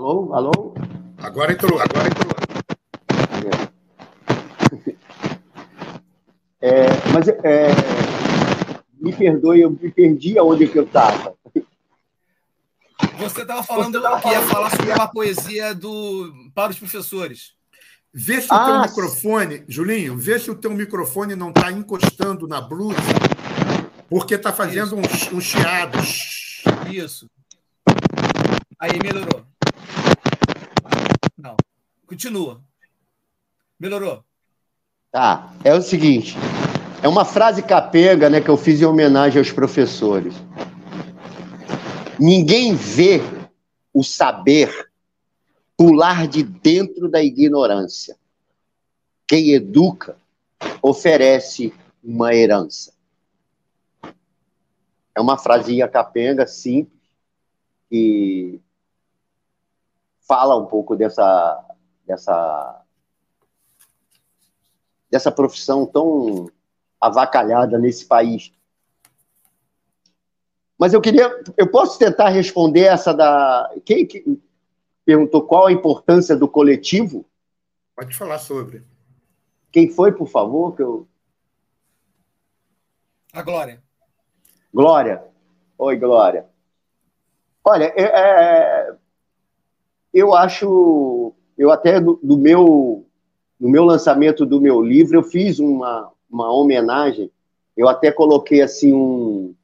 [0.00, 0.34] Alô?
[0.34, 0.74] Alô?
[1.18, 2.32] Agora entrou, agora entrou.
[6.58, 7.68] É, mas é,
[8.98, 11.34] me perdoe, eu me perdi aonde que eu estava.
[13.18, 17.52] Você estava falando que ia falar sobre uma poesia do para os professores.
[18.10, 22.48] Vê se o ah, teu microfone, Julinho, vê se o teu microfone não está encostando
[22.48, 22.96] na blusa,
[24.08, 25.98] porque está fazendo um, um chiado.
[26.90, 27.26] Isso.
[28.78, 29.49] Aí melhorou.
[32.10, 32.60] Continua.
[33.78, 34.24] Melhorou.
[35.12, 35.54] Tá.
[35.62, 36.34] É o seguinte.
[37.04, 40.34] É uma frase capenga, né, que eu fiz em homenagem aos professores.
[42.18, 43.20] Ninguém vê
[43.94, 44.90] o saber
[45.76, 48.16] pular de dentro da ignorância.
[49.24, 50.16] Quem educa
[50.82, 52.92] oferece uma herança.
[55.14, 57.00] É uma frasinha capenga simples
[57.88, 58.60] que
[60.26, 61.69] fala um pouco dessa,
[62.10, 62.84] dessa
[65.08, 66.50] dessa profissão tão
[67.00, 68.52] avacalhada nesse país.
[70.78, 74.24] Mas eu queria, eu posso tentar responder essa da quem que
[75.04, 77.26] perguntou qual a importância do coletivo?
[77.96, 78.84] Pode falar sobre.
[79.72, 81.08] Quem foi, por favor, que eu
[83.32, 83.82] A Glória.
[84.72, 85.24] Glória.
[85.76, 86.46] Oi, Glória.
[87.64, 88.96] Olha, é, é,
[90.12, 93.06] eu acho, eu até do, meu,
[93.60, 97.30] no meu lançamento do meu livro, eu fiz uma, uma homenagem,
[97.76, 99.54] eu até coloquei assim um,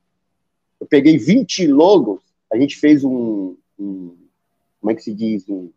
[0.78, 2.20] eu peguei 20 logos,
[2.52, 4.14] a gente fez um, um
[4.78, 5.70] como é que se diz, um,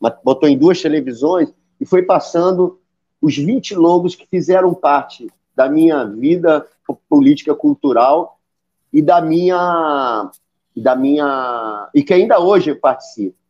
[0.00, 2.80] uma, botou em duas televisões e foi passando
[3.22, 6.66] os 20 logos que fizeram parte da minha vida
[7.08, 8.40] política cultural
[8.92, 10.32] e da minha
[10.76, 13.45] da minha e que ainda hoje eu participo.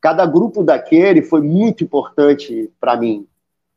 [0.00, 3.26] Cada grupo daquele foi muito importante para mim.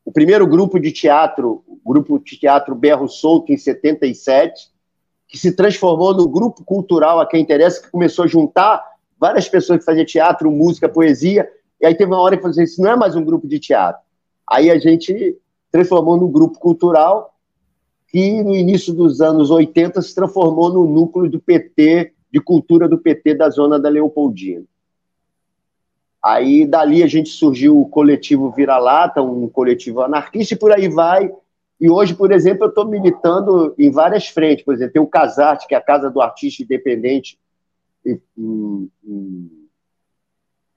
[0.05, 4.71] O primeiro grupo de teatro, o grupo de teatro Berro Solto em 77,
[5.28, 8.84] que se transformou no grupo cultural a quem interessa, que começou a juntar
[9.19, 11.49] várias pessoas que faziam teatro, música, poesia,
[11.80, 13.59] e aí teve uma hora que falou assim, isso não é mais um grupo de
[13.59, 14.01] teatro.
[14.49, 15.38] Aí a gente
[15.71, 17.34] transformou num grupo cultural
[18.07, 22.97] que no início dos anos 80 se transformou no núcleo do PT, de cultura do
[22.97, 24.65] PT da zona da Leopoldina.
[26.24, 31.30] Aí dali a gente surgiu o coletivo Vira-Lata, um coletivo anarquista e por aí vai.
[31.82, 34.63] E hoje, por exemplo, eu estou militando em várias frentes.
[34.63, 37.38] Por exemplo, tem o Casarte, que é a Casa do Artista Independente
[38.05, 38.21] em,
[39.05, 39.67] em,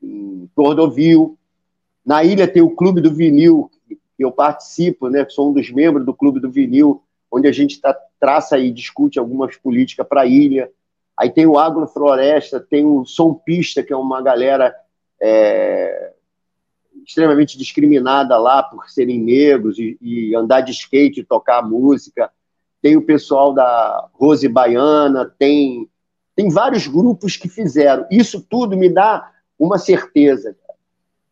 [0.02, 1.38] em Cordovil.
[2.04, 5.24] Na ilha tem o Clube do Vinil, que eu participo, né?
[5.28, 9.16] Sou um dos membros do Clube do Vinil, onde a gente tá, traça e discute
[9.16, 10.72] algumas políticas para a ilha.
[11.16, 14.74] Aí tem o Agrofloresta, tem o Som Pista, que é uma galera
[15.20, 16.12] é,
[17.04, 22.30] extremamente discriminada lá por serem negros e, e, andar de skate, tocar música.
[22.82, 25.88] Tem o pessoal da Rose Baiana, tem,
[26.34, 28.06] tem vários grupos que fizeram.
[28.10, 30.56] Isso tudo me dá uma certeza.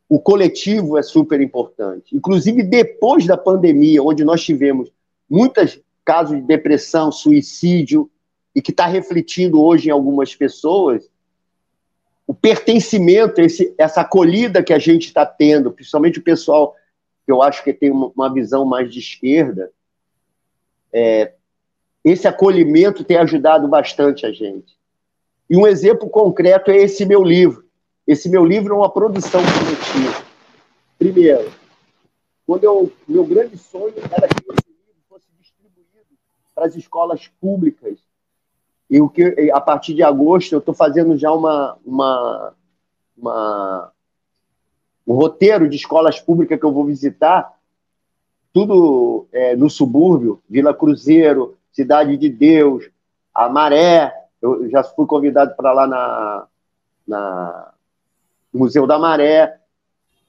[0.08, 2.16] O coletivo é super importante.
[2.16, 4.92] Inclusive, depois da pandemia, onde nós tivemos
[5.28, 8.10] muitos casos de depressão, suicídio,
[8.54, 11.10] e que está refletindo hoje em algumas pessoas,
[12.26, 16.74] o pertencimento, esse, essa acolhida que a gente está tendo, principalmente o pessoal
[17.24, 19.70] que eu acho que tem uma visão mais de esquerda,
[20.92, 21.34] é,
[22.04, 24.76] esse acolhimento tem ajudado bastante a gente.
[25.48, 27.64] E um exemplo concreto é esse meu livro.
[28.06, 30.24] Esse meu livro é uma produção coletiva.
[30.98, 31.50] Primeiro,
[32.46, 36.16] quando eu, meu grande sonho era que esse livro fosse distribuído
[36.54, 37.98] para as escolas públicas
[38.94, 42.54] e o que a partir de agosto eu estou fazendo já uma, uma,
[43.18, 43.92] uma,
[45.04, 47.58] um roteiro de escolas públicas que eu vou visitar,
[48.52, 52.88] tudo é, no subúrbio, Vila Cruzeiro, Cidade de Deus,
[53.34, 54.14] a Maré.
[54.40, 56.46] Eu já fui convidado para lá na,
[57.04, 57.72] na
[58.52, 59.58] Museu da Maré,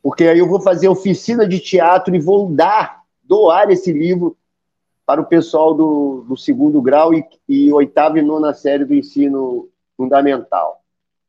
[0.02, 4.36] porque aí eu vou fazer oficina de teatro e vou dar, doar esse livro
[5.06, 9.70] para o pessoal do, do segundo grau e, e oitava e nona série do ensino
[9.96, 10.82] fundamental.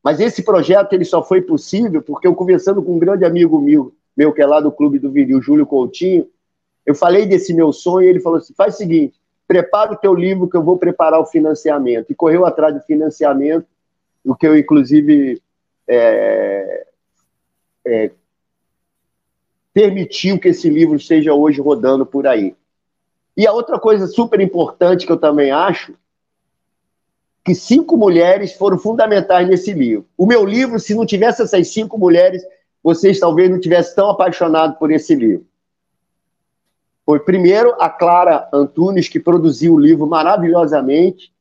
[0.02, 3.92] Mas esse projeto ele só foi possível porque eu conversando com um grande amigo meu,
[4.16, 6.28] meu que é lá do Clube do Vinil, Júlio Coutinho,
[6.86, 10.14] eu falei desse meu sonho e ele falou assim, faz o seguinte, prepara o teu
[10.14, 12.10] livro que eu vou preparar o financiamento.
[12.10, 13.66] E correu atrás do financiamento,
[14.24, 15.42] o que eu, inclusive,
[15.88, 16.86] é,
[17.84, 18.10] é,
[19.72, 22.54] permitiu que esse livro esteja hoje rodando por aí.
[23.36, 25.94] E a outra coisa super importante que eu também acho,
[27.44, 30.06] que cinco mulheres foram fundamentais nesse livro.
[30.16, 32.42] O meu livro, se não tivesse essas cinco mulheres,
[32.82, 35.46] vocês talvez não tivessem tão apaixonados por esse livro.
[37.04, 41.32] Foi primeiro a Clara Antunes, que produziu o livro maravilhosamente,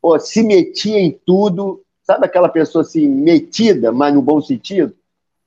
[0.00, 4.94] pô, se metia em tudo, sabe aquela pessoa assim, metida, mas no bom sentido?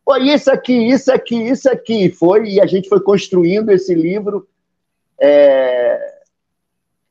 [0.04, 4.48] Pô, isso aqui, isso aqui, isso aqui, foi, e a gente foi construindo esse livro
[5.20, 6.20] é,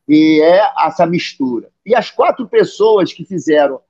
[0.08, 1.68] e é essa mistura.
[1.84, 3.80] E as quatro pessoas que fizeram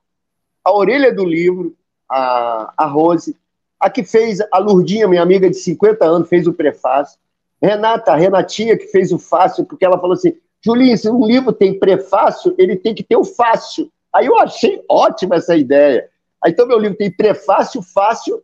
[0.65, 1.77] a orelha do livro,
[2.09, 3.37] a, a Rose,
[3.79, 7.19] a que fez, a Lurdinha, minha amiga de 50 anos, fez o prefácio,
[7.63, 11.53] Renata, a Renatinha, que fez o fácil, porque ela falou assim, Julinho, se um livro
[11.53, 13.91] tem prefácio, ele tem que ter o fácil.
[14.13, 16.09] Aí eu achei ótima essa ideia.
[16.43, 18.43] Aí, então, meu livro tem prefácio, fácil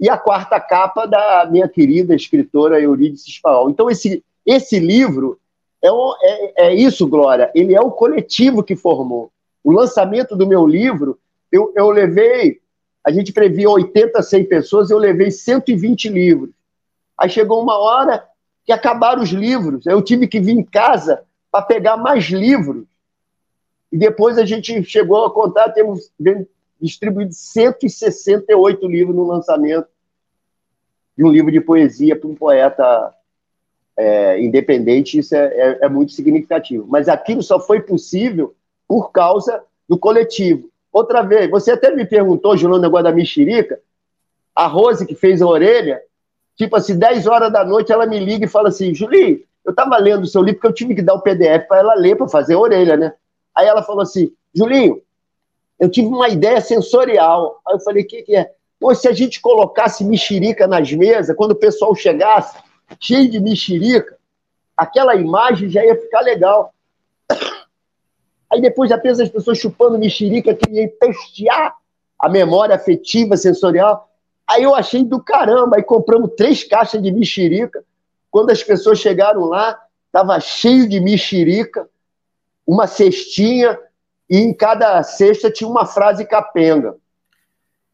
[0.00, 3.70] e a quarta capa da minha querida escritora Eurídice Spaol.
[3.70, 5.38] Então, esse, esse livro
[5.82, 7.50] é, é, é, isso, Glória.
[7.54, 9.30] Ele é o coletivo que formou.
[9.62, 11.18] O lançamento do meu livro,
[11.52, 12.60] eu, eu levei.
[13.04, 16.50] A gente previa 80, 100 pessoas, eu levei 120 livros.
[17.16, 18.24] Aí chegou uma hora
[18.64, 19.86] que acabaram os livros.
[19.86, 22.84] Eu tive que vir em casa para pegar mais livros.
[23.92, 26.10] E depois a gente chegou a contar, temos
[26.80, 29.88] distribuído 168 livros no lançamento
[31.16, 33.14] de um livro de poesia para um poeta
[33.98, 36.86] é, independente, isso é, é, é, muito significativo.
[36.88, 38.54] Mas aquilo só foi possível
[38.86, 40.70] por causa do coletivo.
[40.92, 43.80] Outra vez, você até me perguntou, Julião, o negócio da mexerica,
[44.54, 46.00] a Rose que fez a orelha,
[46.56, 49.98] tipo assim, 10 horas da noite ela me liga e fala assim, Julie, eu estava
[49.98, 52.28] lendo o seu livro porque eu tive que dar o PDF para ela ler, para
[52.28, 53.12] fazer a orelha, né?
[53.54, 55.02] Aí ela falou assim, Julinho,
[55.78, 57.60] eu tive uma ideia sensorial.
[57.66, 58.52] Aí eu falei, o que, que é?
[58.78, 62.56] Pô, se a gente colocasse mexerica nas mesas, quando o pessoal chegasse,
[63.00, 64.16] cheio de mexerica,
[64.76, 66.72] aquela imagem já ia ficar legal.
[68.50, 71.74] Aí depois apenas as pessoas chupando mexerica, que ia testear
[72.18, 74.10] a memória afetiva, sensorial.
[74.46, 77.84] Aí eu achei do caramba, aí compramos três caixas de mexerica.
[78.30, 81.88] Quando as pessoas chegaram lá, estava cheio de mexerica,
[82.66, 83.78] uma cestinha,
[84.28, 86.96] e em cada cesta tinha uma frase capenga.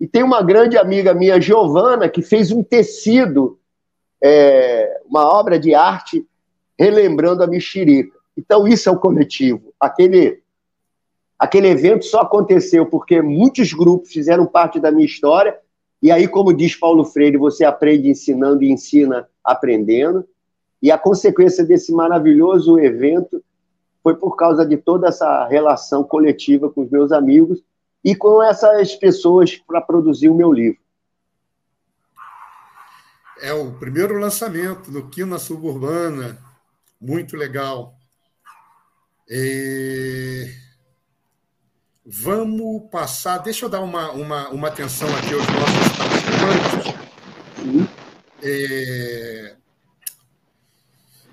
[0.01, 3.59] E tem uma grande amiga minha, Giovana, que fez um tecido,
[4.27, 6.27] é, uma obra de arte,
[6.79, 8.17] relembrando a mexerica.
[8.35, 9.75] Então, isso é o coletivo.
[9.79, 10.41] Aquele,
[11.39, 15.59] aquele evento só aconteceu porque muitos grupos fizeram parte da minha história.
[16.03, 20.25] E aí, como diz Paulo Freire, você aprende ensinando e ensina aprendendo.
[20.81, 23.45] E a consequência desse maravilhoso evento
[24.03, 27.63] foi por causa de toda essa relação coletiva com os meus amigos
[28.03, 30.84] e com essas pessoas para produzir o meu livro.
[33.45, 36.39] É o primeiro lançamento no Quina Suburbana,
[36.99, 37.95] muito legal.
[39.29, 40.51] E...
[42.07, 43.37] Vamos passar.
[43.37, 47.95] Deixa eu dar uma, uma, uma atenção aqui aos nossos participantes.
[48.43, 49.57] É...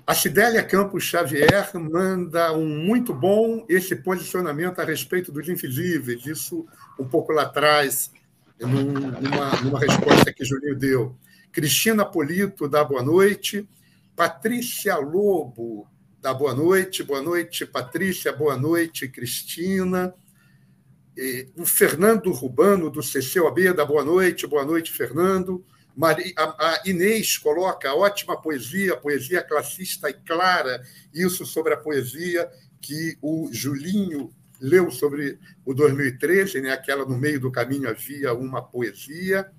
[0.06, 6.66] A Cidélia Campos Xavier manda um muito bom esse posicionamento a respeito dos invisíveis, isso
[7.00, 8.12] um pouco lá atrás,
[8.60, 11.16] numa, numa resposta que Julinho deu.
[11.52, 13.68] Cristina Polito dá boa noite.
[14.16, 15.86] Patrícia Lobo
[16.20, 17.02] dá boa noite.
[17.02, 18.32] Boa noite, Patrícia.
[18.32, 20.14] Boa noite, Cristina.
[21.54, 24.46] O Fernando Rubano, do CCOB, dá boa noite.
[24.46, 25.62] Boa noite, Fernando.
[25.94, 30.82] Maria, a, a Inês coloca ótima poesia, poesia classista e clara,
[31.12, 32.50] isso sobre a poesia
[32.80, 36.72] que o Julinho leu sobre o 2013, né?
[36.72, 39.50] aquela no meio do caminho havia uma poesia.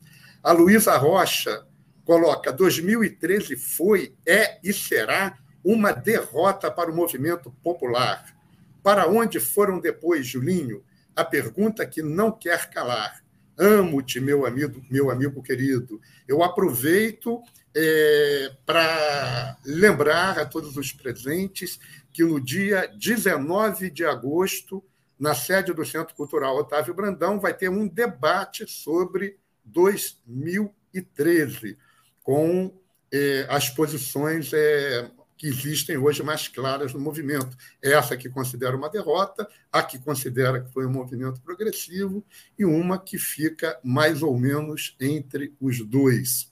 [0.42, 1.68] A Luísa Rocha
[2.06, 8.36] coloca: 2013 foi, é e será uma derrota para o movimento popular.
[8.82, 10.84] Para onde foram depois, Julinho?
[11.16, 13.24] A pergunta que não quer calar.
[13.58, 16.02] Amo-te, meu amigo, meu amigo querido.
[16.28, 17.42] Eu aproveito
[17.76, 21.80] é, para lembrar a todos os presentes
[22.12, 24.84] que no dia 19 de agosto,
[25.20, 31.78] na sede do Centro Cultural Otávio Brandão, vai ter um debate sobre 2013,
[32.24, 32.74] com
[33.12, 37.56] é, as posições é, que existem hoje mais claras no movimento.
[37.82, 42.26] Essa que considera uma derrota, a que considera que foi um movimento progressivo
[42.58, 46.52] e uma que fica mais ou menos entre os dois.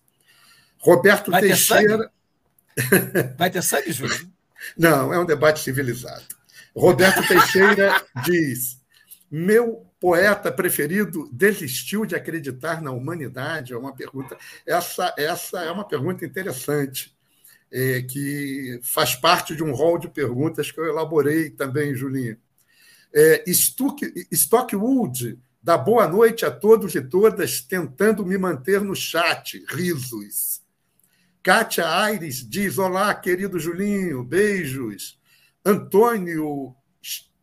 [0.77, 2.11] Roberto Vai Teixeira.
[2.75, 4.29] Ter Vai ter sangue, Júlio?
[4.77, 6.25] Não, é um debate civilizado.
[6.75, 8.79] Roberto Teixeira diz:
[9.29, 13.71] Meu poeta preferido desistiu de acreditar na humanidade?
[13.71, 14.35] É uma pergunta.
[14.65, 17.15] Essa, essa é uma pergunta interessante
[17.71, 22.35] é, que faz parte de um rol de perguntas que eu elaborei também, Julinho.
[23.13, 29.63] É, Stock, Stockwood dá boa noite a todos e todas, tentando me manter no chat.
[29.69, 30.63] Risos.
[31.43, 35.19] Kátia Aires diz: Olá, querido Julinho, beijos.
[35.63, 36.75] Antônio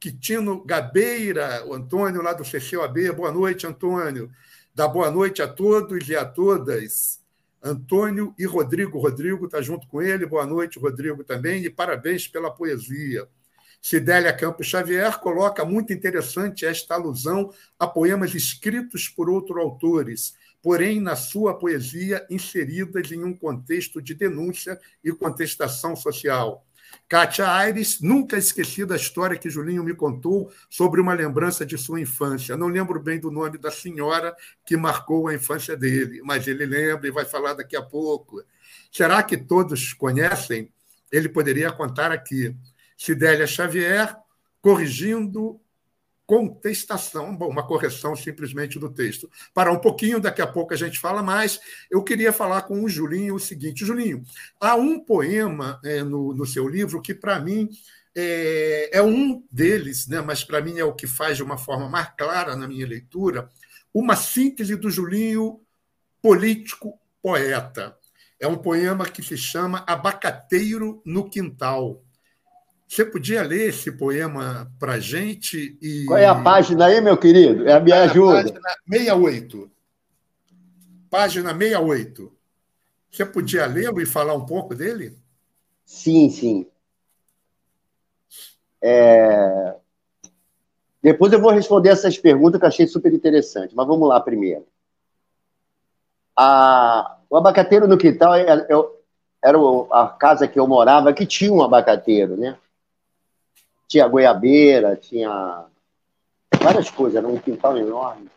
[0.01, 4.31] Quitino Gabeira, o Antônio lá do CCOAB, boa noite, Antônio.
[4.73, 7.21] Dá boa noite a todos e a todas.
[7.61, 9.01] Antônio e Rodrigo.
[9.01, 10.25] Rodrigo está junto com ele.
[10.25, 11.65] Boa noite, Rodrigo, também.
[11.65, 13.27] E parabéns pela poesia.
[13.83, 21.01] Cidélia Campos Xavier coloca muito interessante esta alusão a poemas escritos por outros autores, porém,
[21.01, 26.65] na sua poesia, inseridas em um contexto de denúncia e contestação social.
[27.09, 31.99] Kátia Aires, nunca esqueci da história que Julinho me contou sobre uma lembrança de sua
[31.99, 32.55] infância.
[32.55, 34.37] Não lembro bem do nome da senhora
[34.67, 38.43] que marcou a infância dele, mas ele lembra e vai falar daqui a pouco.
[38.93, 40.71] Será que todos conhecem?
[41.11, 42.55] Ele poderia contar aqui.
[42.95, 44.15] Cidélia Xavier,
[44.61, 45.59] corrigindo
[46.29, 49.31] contestação, uma correção simplesmente do texto.
[49.55, 51.59] Para um pouquinho, daqui a pouco a gente fala mais.
[51.91, 54.23] Eu queria falar com o Julinho o seguinte: Julinho,
[54.61, 57.71] há um poema é, no, no seu livro que, para mim,
[58.15, 61.89] é, é, um deles, né, mas para mim é o que faz de uma forma
[61.89, 63.49] mais clara na minha leitura,
[63.93, 65.63] uma síntese do Julinho
[66.21, 67.97] político poeta.
[68.39, 72.05] É um poema que se chama Abacateiro no Quintal.
[72.89, 75.77] Você podia ler esse poema para a gente?
[75.83, 76.07] E...
[76.07, 77.69] Qual é a página aí, meu querido?
[77.69, 78.45] É a minha é ajuda.
[78.45, 79.71] Página 68.
[81.11, 82.33] Página 68.
[83.11, 85.15] Você podia lê-lo e falar um pouco dele?
[85.85, 86.67] Sim, sim.
[88.81, 89.75] É...
[91.03, 94.67] Depois eu vou responder essas perguntas que eu achei super interessante, mas vamos lá primeiro.
[96.35, 97.19] A...
[97.29, 98.67] O abacateiro no quintal é, é,
[99.45, 99.59] era
[99.91, 102.57] a casa que eu morava que tinha um abacateiro, né?
[103.89, 105.65] Tinha goiabeira, tinha
[106.61, 108.29] várias coisas, era um quintal enorme.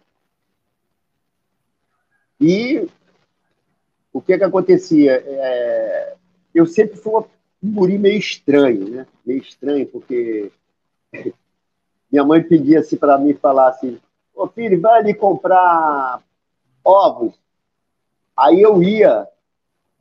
[2.39, 2.87] E
[4.11, 5.23] o que que acontecia?
[5.25, 6.15] É,
[6.55, 7.23] eu sempre fui
[7.61, 9.07] um guri meio estranho, né?
[9.25, 10.51] Meio estranho, porque
[12.11, 13.99] minha mãe pedia assim para mim falar assim:
[14.33, 16.23] Ô filho, vai ali comprar
[16.83, 17.39] ovos.
[18.35, 19.27] Aí eu ia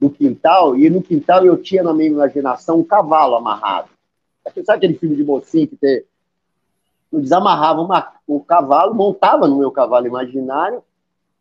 [0.01, 3.91] no quintal, e no quintal eu tinha na minha imaginação um cavalo amarrado.
[4.65, 6.03] Sabe aquele filme de mocinho que tem...
[7.13, 10.83] eu desamarrava uma, o cavalo, montava no meu cavalo imaginário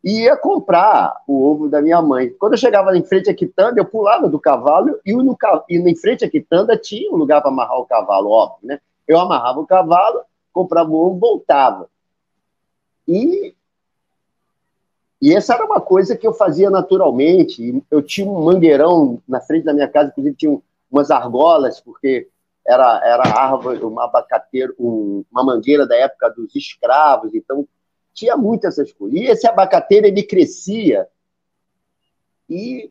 [0.02, 2.30] e ia comprar o ovo da minha mãe.
[2.30, 5.36] Quando eu chegava em frente à quitanda, eu pulava do cavalo e, no,
[5.68, 8.80] e em frente à quitanda tinha um lugar para amarrar o cavalo, óbvio, né?
[9.06, 10.20] Eu amarrava o cavalo,
[10.52, 11.88] comprava o ovo, voltava.
[13.06, 13.54] E,
[15.20, 17.82] e essa era uma coisa que eu fazia naturalmente.
[17.90, 20.58] Eu tinha um mangueirão na frente da minha casa, inclusive tinha
[20.90, 22.28] umas argolas, porque
[22.70, 27.66] era, era árvore, uma abacateiro, um, uma mangueira da época dos escravos, então
[28.14, 29.18] tinha muitas essas coisas.
[29.18, 31.08] E esse abacateiro, ele crescia,
[32.48, 32.90] e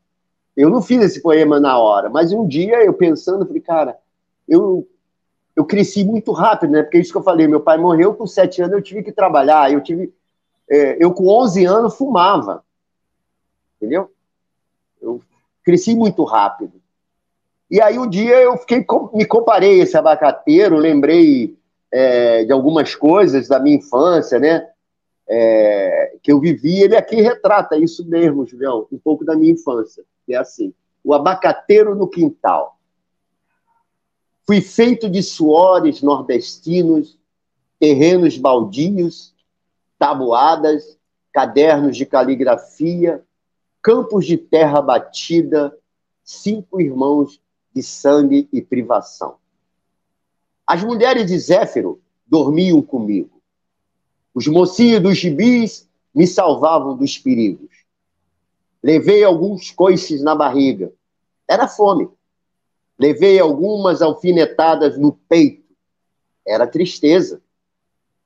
[0.56, 3.98] eu não fiz esse poema na hora, mas um dia eu pensando, falei, cara,
[4.48, 4.86] eu,
[5.56, 6.84] eu cresci muito rápido, né?
[6.84, 9.12] Porque é isso que eu falei, meu pai morreu com sete anos, eu tive que
[9.12, 10.14] trabalhar, eu tive...
[10.70, 12.64] É, eu com 11 anos fumava,
[13.78, 14.12] entendeu?
[15.02, 15.22] Eu
[15.64, 16.79] cresci muito rápido.
[17.70, 21.56] E aí um dia eu fiquei, me comparei esse abacateiro, lembrei
[21.92, 24.68] é, de algumas coisas da minha infância, né?
[25.28, 30.04] É, que eu vivi, ele aqui retrata isso mesmo, Julião, um pouco da minha infância,
[30.26, 32.80] que é assim, o abacateiro no quintal.
[34.48, 37.20] Fui feito de suores nordestinos,
[37.80, 39.36] terrenos baldios,
[40.00, 40.98] tabuadas,
[41.32, 43.24] cadernos de caligrafia,
[43.84, 45.78] campos de terra batida,
[46.24, 47.40] cinco irmãos
[47.74, 49.38] de sangue e privação.
[50.66, 53.42] As mulheres de Zéfiro dormiam comigo.
[54.34, 57.86] Os mocinhos dos gibis me salvavam dos perigos.
[58.82, 60.94] Levei alguns coices na barriga.
[61.48, 62.10] Era fome.
[62.98, 65.74] Levei algumas alfinetadas no peito.
[66.46, 67.42] Era tristeza.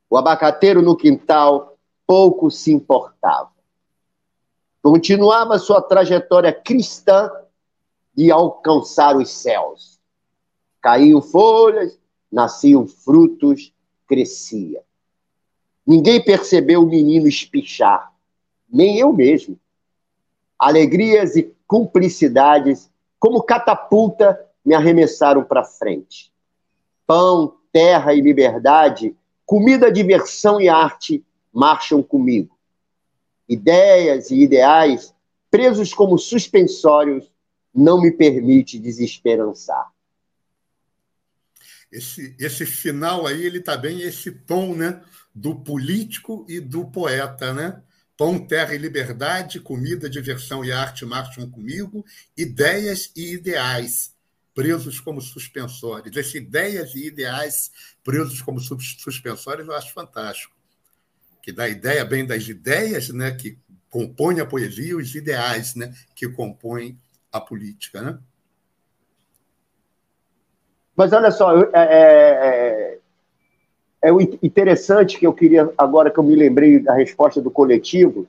[0.10, 3.52] O abacateiro no quintal pouco se importava.
[4.82, 7.32] Continuava sua trajetória cristã
[8.16, 10.00] de alcançar os céus.
[10.82, 12.00] Caíam folhas,
[12.32, 13.74] nasciam frutos,
[14.08, 14.84] crescia.
[15.86, 18.12] Ninguém percebeu o menino espichar,
[18.70, 19.60] nem eu mesmo.
[20.58, 22.90] Alegrias e cumplicidades,
[23.20, 26.32] como catapulta, me arremessaram para frente.
[27.06, 32.58] Pão, terra e liberdade, comida, diversão e arte marcham comigo.
[33.48, 35.14] Ideias e ideais,
[35.52, 37.33] presos como suspensórios,
[37.74, 39.92] não me permite desesperançar.
[41.92, 45.02] Esse, esse final aí, ele está bem esse tom né,
[45.34, 47.82] do político e do poeta, né?
[48.18, 52.06] Pão, terra e liberdade, comida, diversão e arte marcham comigo,
[52.38, 54.14] ideias e ideais
[54.54, 56.16] presos como suspensórios.
[56.16, 57.72] Essas ideias e ideais
[58.04, 60.54] presos como suspensórios eu acho fantástico.
[61.42, 63.58] Que dá ideia bem das ideias né, que
[63.90, 66.98] compõem a poesia e os ideais né, que compõem
[67.34, 68.20] a política, né?
[70.96, 73.00] Mas olha só, é, é,
[74.04, 74.12] é, é
[74.44, 78.28] interessante que eu queria, agora que eu me lembrei da resposta do coletivo,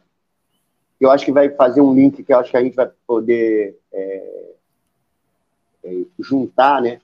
[0.99, 3.79] eu acho que vai fazer um link que eu acho que a gente vai poder
[3.93, 4.55] é,
[5.85, 7.01] é, juntar, né?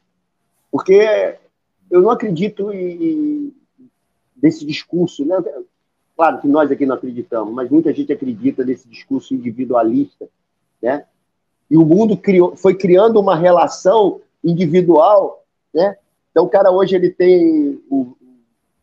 [0.72, 1.36] Porque
[1.90, 3.54] eu não acredito em,
[4.42, 5.36] discurso, né?
[6.16, 10.26] Claro que nós aqui não acreditamos, mas muita gente acredita nesse discurso individualista,
[10.80, 11.04] né?
[11.70, 15.96] E o mundo criou, foi criando uma relação individual, né?
[16.30, 18.16] Então o cara hoje ele tem o,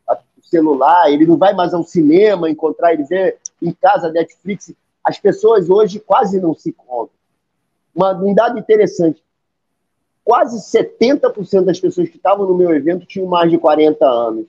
[0.08, 4.74] o celular, ele não vai mais ao cinema encontrar ele vê em casa Netflix.
[5.04, 7.18] As pessoas hoje quase não se encontram.
[7.94, 9.22] Uma, um dado interessante:
[10.24, 14.48] quase 70% das pessoas que estavam no meu evento tinham mais de 40 anos.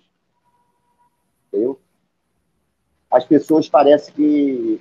[1.49, 1.79] Entendeu?
[3.11, 4.81] As pessoas parecem que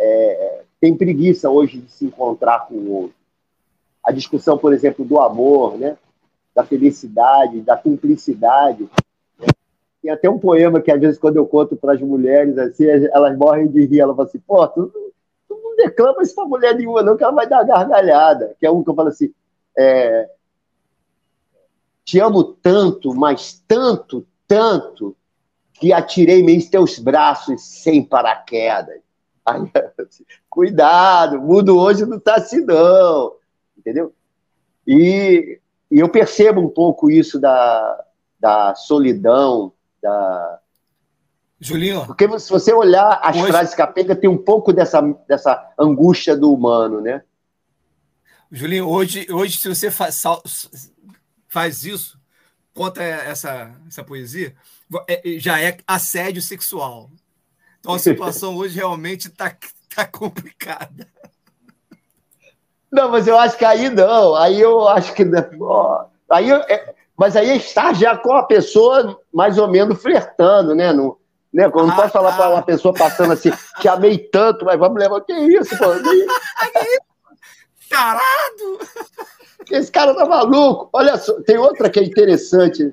[0.00, 3.16] é, têm preguiça hoje de se encontrar com o outro.
[4.02, 5.96] A discussão, por exemplo, do amor, né?
[6.54, 8.88] da felicidade, da cumplicidade.
[10.02, 13.36] Tem até um poema que, às vezes, quando eu conto para as mulheres, assim, elas
[13.36, 14.00] morrem de rir.
[14.00, 14.90] Ela fala assim, pô, tu,
[15.48, 18.56] tu não declama isso para mulher nenhuma, não, que ela vai dar gargalhada.
[18.58, 19.32] Que é um que eu falo assim,
[19.76, 20.28] é,
[22.04, 25.14] te amo tanto, mas tanto, tanto,
[25.74, 29.00] que atirei-me em teus braços sem paraquedas.
[29.50, 29.70] Aí,
[30.48, 33.34] cuidado, o mundo hoje não está assim, não.
[33.76, 34.14] Entendeu?
[34.86, 38.04] E, e eu percebo um pouco isso da,
[38.38, 39.72] da solidão,
[40.02, 40.58] da.
[41.60, 42.06] Julinho.
[42.06, 43.46] Porque se você olhar as hoje...
[43.48, 47.22] frases capenga, tem um pouco dessa, dessa angústia do humano, né?
[48.50, 50.22] Julinho, hoje, hoje se você faz,
[51.46, 52.18] faz isso,
[52.74, 54.56] conta essa, essa poesia,
[55.06, 57.10] é, já é assédio sexual.
[57.80, 59.56] Então a situação hoje realmente está
[59.94, 61.08] tá complicada.
[62.92, 64.34] Não, mas eu acho que aí não.
[64.34, 65.24] Aí eu acho que.
[66.30, 70.92] Aí eu, é, mas aí está já com a pessoa mais ou menos flertando, né?
[70.92, 71.16] Não,
[71.52, 71.66] né?
[71.66, 72.36] Eu não ah, posso falar tá.
[72.36, 73.50] para uma pessoa passando assim,
[73.80, 75.20] te amei tanto, mas vamos levar.
[75.22, 75.86] Que isso, pô?
[77.88, 78.78] Carado!
[79.70, 80.88] Esse cara tá maluco.
[80.92, 82.92] Olha só, tem outra que é interessante.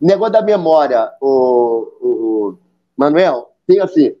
[0.00, 2.58] Negócio da memória, o, o
[2.96, 4.14] Manuel, tem assim,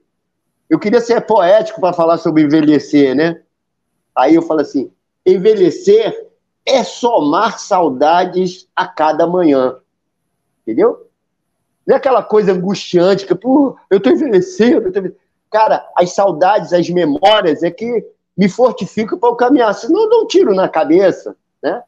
[0.68, 3.40] eu queria ser poético para falar sobre envelhecer, né?
[4.14, 4.92] Aí eu falo assim:
[5.24, 6.28] envelhecer
[6.66, 9.78] é somar saudades a cada manhã.
[10.62, 11.08] Entendeu?
[11.86, 14.88] Não é aquela coisa angustiante que, pô, eu estou envelhecendo.
[14.88, 15.16] Eu tô...
[15.50, 18.06] Cara, as saudades, as memórias é que
[18.36, 19.72] me fortificam para eu caminhar.
[19.72, 21.82] Senão eu dou um tiro na cabeça, né?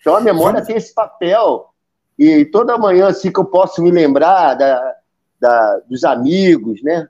[0.00, 1.72] Então a memória tem esse papel.
[2.18, 4.96] E toda manhã, assim, que eu posso me lembrar da,
[5.40, 7.08] da dos amigos, né?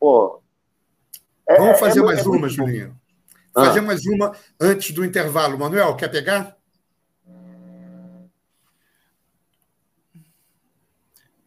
[0.00, 0.40] Pô,
[1.48, 2.98] é, Vamos fazer é, mais é uma, Julinho.
[3.54, 3.66] Ah.
[3.66, 5.58] Fazer mais uma antes do intervalo.
[5.58, 6.56] Manuel, quer pegar?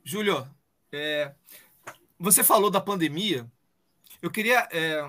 [0.04, 0.48] Júlio,
[0.92, 1.32] é,
[2.18, 3.46] você falou da pandemia.
[4.22, 5.08] Eu queria é,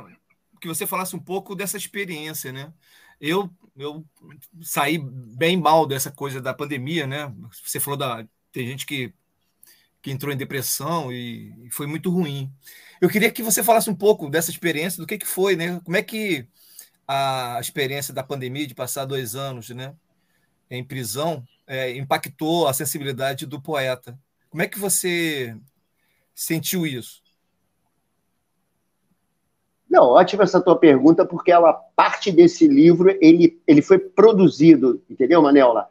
[0.60, 2.72] que você falasse um pouco dessa experiência, né?
[3.20, 3.50] Eu,
[3.80, 4.04] eu
[4.62, 7.32] saí bem mal dessa coisa da pandemia, né?
[7.64, 8.26] Você falou da.
[8.52, 9.12] Tem gente que
[10.02, 12.50] que entrou em depressão e, foi muito ruim.
[13.00, 15.80] Eu queria que você falasse um pouco dessa experiência, do que, que foi, né?
[15.84, 16.48] Como é que
[17.06, 19.94] a experiência da pandemia, de passar dois anos né,
[20.70, 24.16] em prisão, é, impactou a sensibilidade do poeta.
[24.48, 25.56] Como é que você
[26.34, 27.19] sentiu isso?
[29.90, 35.42] Não, ótima essa tua pergunta, porque ela parte desse livro, ele, ele foi produzido, entendeu,
[35.42, 35.90] Manela?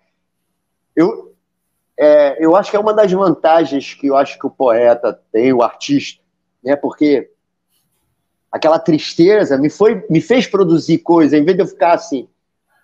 [0.95, 1.35] Eu,
[1.97, 5.51] é, eu acho que é uma das vantagens que eu acho que o poeta tem,
[5.51, 6.23] o artista,
[6.63, 6.77] né?
[6.77, 7.29] Porque
[8.49, 12.29] aquela tristeza me foi me fez produzir coisa, em vez de eu ficar assim.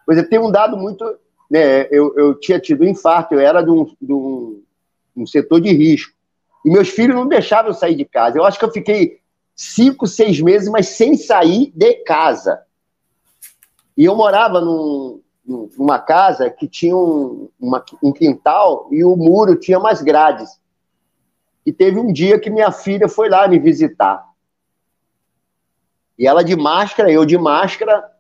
[0.06, 1.06] Pois eu tenho um dado muito,
[1.50, 1.88] né?
[1.92, 4.62] Eu, eu tinha tido um infarto, eu era de um, de um,
[5.16, 6.14] um setor de risco
[6.66, 8.38] e meus filhos não deixavam eu sair de casa.
[8.38, 9.22] Eu acho que eu fiquei
[9.56, 12.62] cinco, seis meses, mas sem sair de casa.
[13.98, 19.56] E eu morava num, numa casa que tinha um, uma, um quintal e o muro
[19.56, 20.60] tinha mais grades.
[21.66, 24.28] E teve um dia que minha filha foi lá me visitar.
[26.18, 28.12] E ela de máscara, eu de máscara.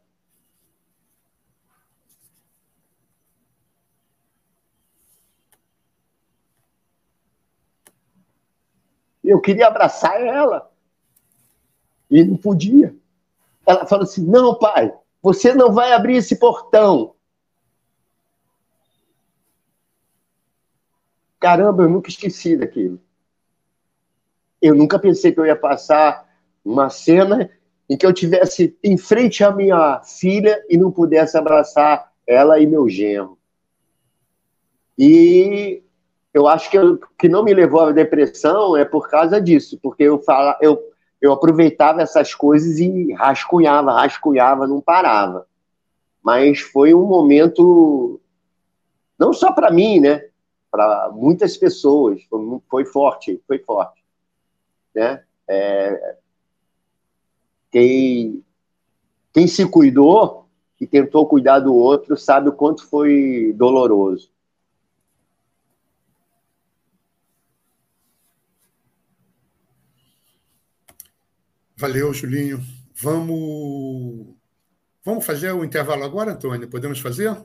[9.24, 10.72] Eu queria abraçar ela.
[12.10, 12.96] E não podia.
[13.66, 17.16] Ela falou assim: não, pai, você não vai abrir esse portão.
[21.40, 23.00] Caramba, eu nunca esqueci daquilo.
[24.62, 26.28] Eu nunca pensei que eu ia passar
[26.64, 27.50] uma cena
[27.88, 32.66] em que eu tivesse em frente à minha filha e não pudesse abraçar ela e
[32.66, 33.38] meu genro.
[34.98, 35.84] E
[36.34, 40.04] eu acho que o que não me levou à depressão é por causa disso, porque
[40.04, 40.82] eu, fala, eu,
[41.26, 45.48] eu aproveitava essas coisas e rascunhava, rascunhava, não parava.
[46.24, 48.20] Mas foi um momento,
[49.18, 50.30] não só para mim, né?
[50.76, 54.04] para muitas pessoas, foi, foi, forte, foi forte.
[54.94, 55.24] Né?
[55.48, 56.18] É,
[57.72, 58.44] quem,
[59.32, 60.48] quem se cuidou
[60.78, 64.30] que tentou cuidar do outro sabe o quanto foi doloroso.
[71.78, 72.64] Valeu, Julinho.
[72.96, 74.34] Vamos,
[75.04, 76.70] vamos fazer o intervalo agora, Antônio?
[76.70, 77.36] Podemos fazer?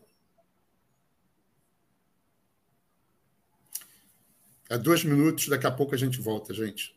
[4.69, 6.95] É dois minutos, daqui a pouco a gente volta, gente.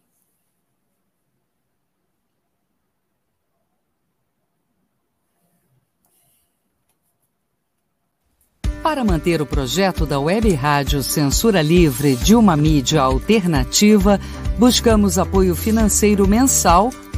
[8.83, 14.19] Para manter o projeto da Web Rádio Censura Livre de uma mídia alternativa,
[14.59, 16.91] buscamos apoio financeiro mensal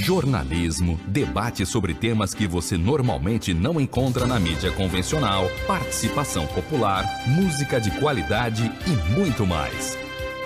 [0.00, 7.80] Jornalismo, debate sobre temas que você normalmente não encontra na mídia convencional, participação popular, música
[7.80, 9.96] de qualidade e muito mais.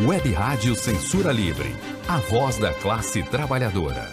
[0.00, 1.74] Web Rádio Censura Livre,
[2.08, 4.12] a voz da classe trabalhadora.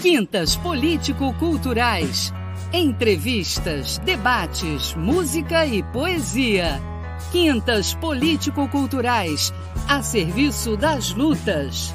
[0.00, 2.32] Quintas Político-Culturais.
[2.72, 6.80] Entrevistas, debates, música e poesia
[7.30, 9.54] Quintas Político-Culturais,
[9.88, 11.92] a serviço das lutas.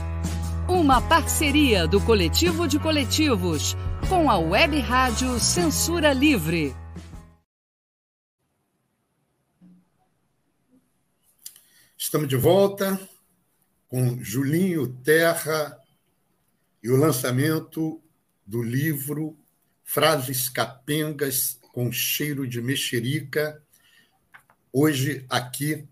[0.68, 3.76] Uma parceria do Coletivo de Coletivos
[4.10, 6.76] com a Web Rádio Censura Livre.
[11.98, 13.00] Estamos de volta
[13.88, 15.78] com Julinho Terra
[16.84, 18.02] e o lançamento
[18.46, 19.38] do livro
[19.84, 23.62] Frases Capengas com Cheiro de Mexerica
[24.72, 25.88] hoje aqui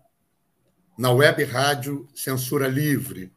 [0.96, 3.30] na Web Rádio Censura Livre.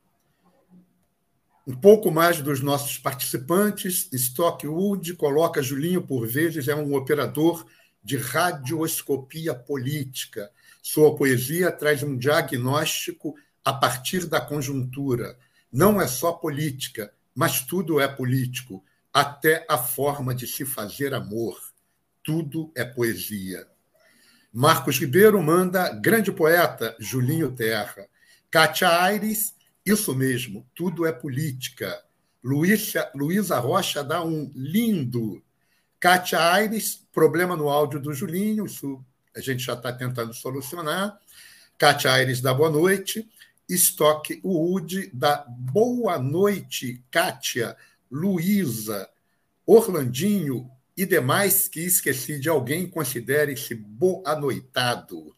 [1.67, 7.65] Um pouco mais dos nossos participantes, Stockwood coloca Julinho, por vezes, é um operador
[8.01, 10.49] de radioscopia política.
[10.81, 15.37] Sua poesia traz um diagnóstico a partir da conjuntura.
[15.71, 18.83] Não é só política, mas tudo é político,
[19.13, 21.59] até a forma de se fazer amor.
[22.23, 23.67] Tudo é poesia.
[24.51, 28.07] Marcos Ribeiro manda grande poeta Julinho Terra.
[28.49, 32.03] Cátia Aires, isso mesmo, tudo é política.
[32.43, 35.43] Luísa, Luísa Rocha dá um lindo.
[35.99, 39.03] Cátia Aires, problema no áudio do Julinho, isso
[39.35, 41.19] a gente já está tentando solucionar.
[41.77, 43.29] Cátia Aires dá boa noite.
[43.69, 47.77] Stock Wood dá boa noite, Kátia,
[48.11, 49.07] Luísa,
[49.63, 55.33] Orlandinho, e demais que esqueci de alguém, considere-se boa noitado.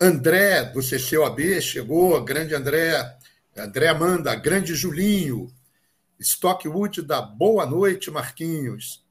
[0.00, 3.16] André, do CCOAB, chegou, grande André,
[3.56, 5.54] André Amanda, grande Julinho,
[6.18, 9.06] Stockwood da Boa Noite, Marquinhos.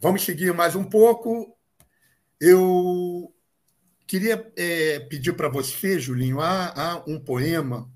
[0.00, 1.54] Vamos seguir mais um pouco.
[2.40, 3.30] Eu
[4.06, 7.92] queria é, pedir para você, Julinho, há, há, um poema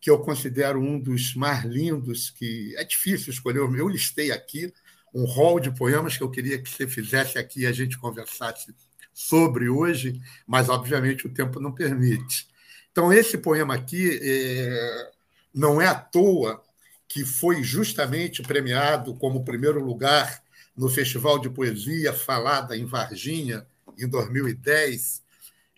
[0.00, 4.72] que eu considero um dos mais lindos, que é difícil escolher, eu listei aqui,
[5.14, 8.74] um rol de poemas que eu queria que você fizesse aqui e a gente conversasse
[9.12, 12.48] sobre hoje, mas obviamente o tempo não permite.
[12.90, 15.10] Então, esse poema aqui é,
[15.54, 16.62] não é à toa
[17.08, 20.42] que foi justamente premiado como primeiro lugar
[20.76, 23.66] no Festival de Poesia Falada em Varginha,
[23.98, 25.22] em 2010.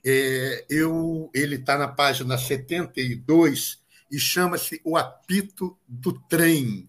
[0.05, 3.81] É, eu, ele está na página 72
[4.11, 6.89] e chama-se O Apito do Trem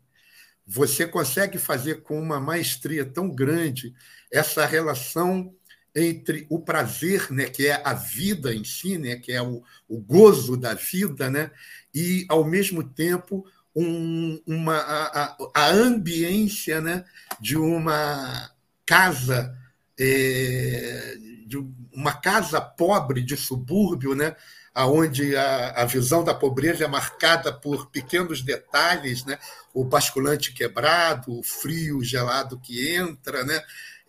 [0.65, 3.93] você consegue fazer com uma maestria tão grande
[4.31, 5.53] essa relação
[5.95, 9.99] entre o prazer, né, que é a vida em si, né, que é o, o
[9.99, 11.51] gozo da vida, né,
[11.93, 13.45] e, ao mesmo tempo,
[13.75, 17.05] um, uma, a, a, ambiência né,
[17.39, 18.51] de uma
[18.85, 19.55] casa
[19.99, 21.57] é, de
[21.91, 24.35] uma casa pobre de subúrbio, né?
[24.75, 29.37] Onde a, a visão da pobreza é marcada por pequenos detalhes, né?
[29.73, 33.59] o basculante quebrado, o frio gelado que entra, né?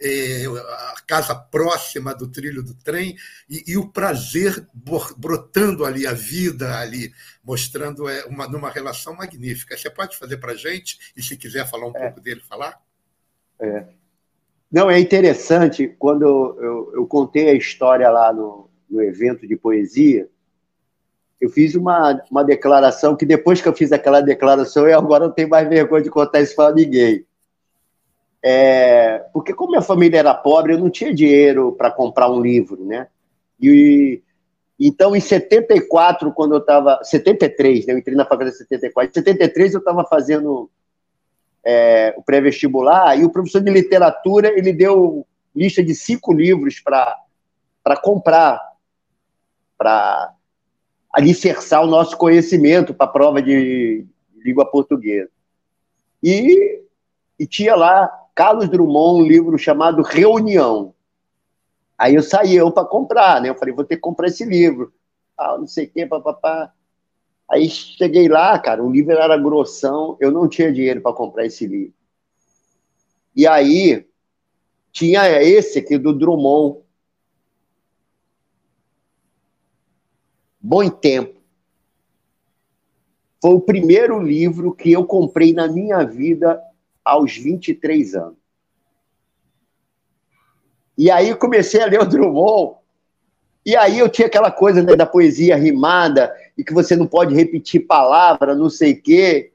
[0.01, 3.17] É, a casa próxima do trilho do trem
[3.49, 4.67] e, e, o prazer
[5.17, 7.13] brotando ali, a vida ali,
[7.45, 9.77] mostrando é, uma, numa relação magnífica.
[9.77, 12.01] Você pode fazer para a gente, e se quiser falar um é.
[12.07, 12.83] pouco dele, falar?
[13.59, 13.87] É.
[14.71, 19.57] Não, é interessante, quando eu, eu, eu contei a história lá no, no evento de
[19.57, 20.29] poesia,
[21.41, 25.33] eu fiz uma, uma declaração que depois que eu fiz aquela declaração, eu agora não
[25.33, 27.25] tenho mais vergonha de contar isso para ninguém.
[28.43, 32.85] É, porque como minha família era pobre, eu não tinha dinheiro para comprar um livro,
[32.85, 33.09] né?
[33.59, 34.23] E
[34.79, 37.95] então em 74, quando eu estava 73, né?
[37.95, 39.11] Eu entrei na faculdade em 74.
[39.11, 40.69] Em 73 eu estava fazendo
[41.65, 45.27] é, o pré-vestibular e o professor de literatura ele deu
[45.57, 47.17] lista de cinco livros para
[47.83, 48.61] para comprar
[49.79, 50.34] para
[51.15, 54.05] alicerçar o nosso conhecimento para a prova de
[54.45, 55.31] língua portuguesa.
[56.21, 56.83] E,
[57.39, 60.93] e tinha lá Carlos Drummond, um livro chamado Reunião.
[61.97, 63.49] Aí eu saí eu para comprar, né?
[63.49, 64.93] Eu falei, vou ter que comprar esse livro.
[65.39, 66.73] Ah, não sei o quê, papapá.
[67.49, 71.65] Aí cheguei lá, cara, o livro era grossão, eu não tinha dinheiro para comprar esse
[71.67, 71.95] livro.
[73.37, 74.05] E aí
[74.91, 76.84] tinha esse aqui do Drummond,
[80.67, 81.39] Bom Tempo.
[83.43, 86.59] Foi o primeiro livro que eu comprei na minha vida
[87.05, 88.39] aos 23 anos.
[90.97, 92.77] E aí comecei a ler o Drummond,
[93.67, 97.35] e aí eu tinha aquela coisa né, da poesia rimada, e que você não pode
[97.35, 99.53] repetir palavra, não sei o quê.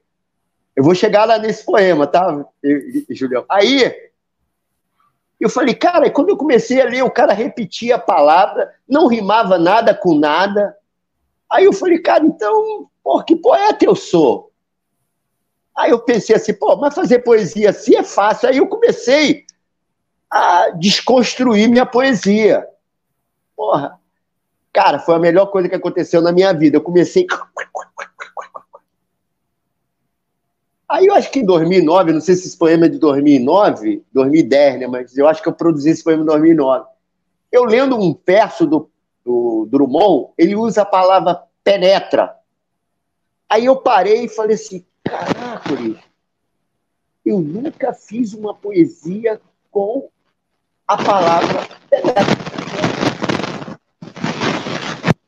[0.76, 2.46] Eu vou chegar lá nesse poema, tá,
[3.10, 3.44] Julião?
[3.50, 4.12] Aí
[5.40, 9.58] eu falei, cara, quando eu comecei a ler, o cara repetia a palavra, não rimava
[9.58, 10.78] nada com nada.
[11.52, 14.52] Aí eu falei, cara, então, pô, que poeta eu sou?
[15.76, 18.50] Aí eu pensei assim, pô, mas fazer poesia assim é fácil.
[18.50, 19.46] Aí eu comecei
[20.30, 22.68] a desconstruir minha poesia.
[23.56, 23.98] Porra,
[24.72, 26.78] cara, foi a melhor coisa que aconteceu na minha vida.
[26.78, 27.26] Eu comecei.
[30.88, 34.80] Aí eu acho que em 2009, não sei se esse poema é de 2009, 2010,
[34.80, 34.88] né?
[34.88, 36.86] Mas eu acho que eu produzi esse poema em 2009.
[37.52, 38.90] Eu lendo um verso do
[39.30, 42.36] do Drummond, ele usa a palavra penetra.
[43.48, 45.70] Aí eu parei e falei assim, caraca,
[47.24, 50.10] eu nunca fiz uma poesia com
[50.88, 52.24] a palavra penetra.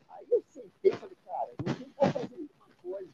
[0.09, 3.11] Aí eu sentei e falei, cara, eu tenho que fazer alguma coisa.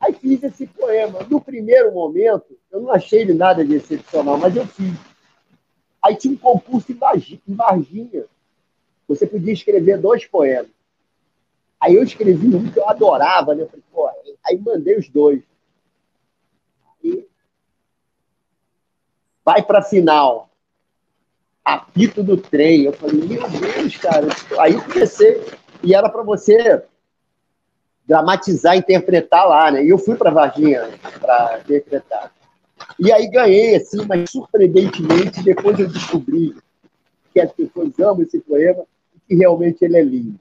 [0.00, 1.20] Aí fiz esse poema.
[1.30, 4.96] No primeiro momento, eu não achei ele nada de excepcional, mas eu fiz.
[6.02, 8.24] Aí tinha um concurso em Varginha
[9.08, 10.70] você podia escrever dois poemas.
[11.80, 13.62] Aí eu escrevi um que eu adorava, né?
[13.62, 14.08] Eu falei, pô,
[14.44, 15.42] aí mandei os dois.
[17.02, 17.26] Aí
[19.44, 20.50] vai para final.
[21.64, 22.82] Apito do trem.
[22.82, 24.26] Eu falei, meu Deus, cara.
[24.58, 25.42] Aí comecei.
[25.82, 26.84] E era para você
[28.04, 29.84] dramatizar, interpretar lá, né?
[29.84, 30.88] E eu fui para Varginha
[31.20, 32.32] para interpretar.
[32.98, 36.56] E aí ganhei, assim, mas surpreendentemente, depois eu descobri
[37.32, 38.84] que as pessoas amam esse poema
[39.28, 40.40] que realmente ele é lindo.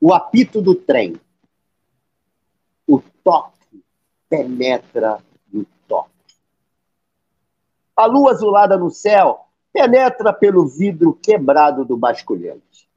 [0.00, 1.20] O apito do trem.
[2.86, 3.84] O toque
[4.28, 5.22] penetra
[5.52, 6.10] no toque.
[7.94, 12.88] A lua azulada no céu penetra pelo vidro quebrado do basculhante.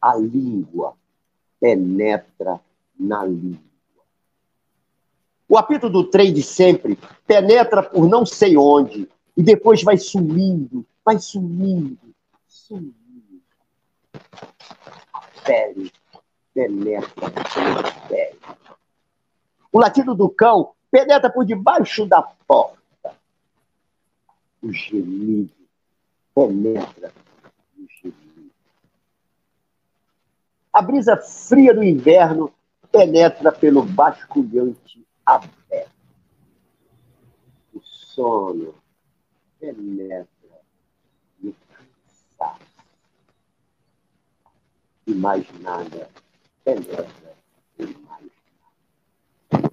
[0.00, 0.94] A língua
[1.58, 2.60] penetra
[2.98, 3.60] na língua.
[5.48, 10.86] O apito do trem de sempre penetra por não sei onde e depois vai sumindo,
[11.04, 12.09] vai sumindo,
[15.12, 15.92] A pele
[16.54, 17.30] penetra
[18.08, 18.38] pele.
[19.72, 22.78] O latido do cão penetra por debaixo da porta.
[24.62, 25.52] O gemido
[26.34, 27.12] penetra
[28.00, 28.52] gemido.
[30.72, 32.54] A brisa fria do inverno
[32.92, 35.90] penetra pelo basculhante aberto.
[37.74, 38.74] O sono
[39.58, 40.39] penetra
[45.10, 46.08] e mais nada
[46.64, 47.06] penetra
[47.78, 48.24] em mais
[49.50, 49.70] nada.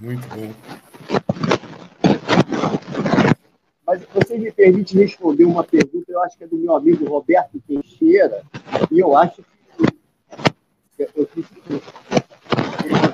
[0.00, 0.54] Muito bom.
[3.86, 7.60] Mas você me permite responder uma pergunta, eu acho que é do meu amigo Roberto
[7.66, 8.42] Teixeira,
[8.90, 11.28] e eu acho que eu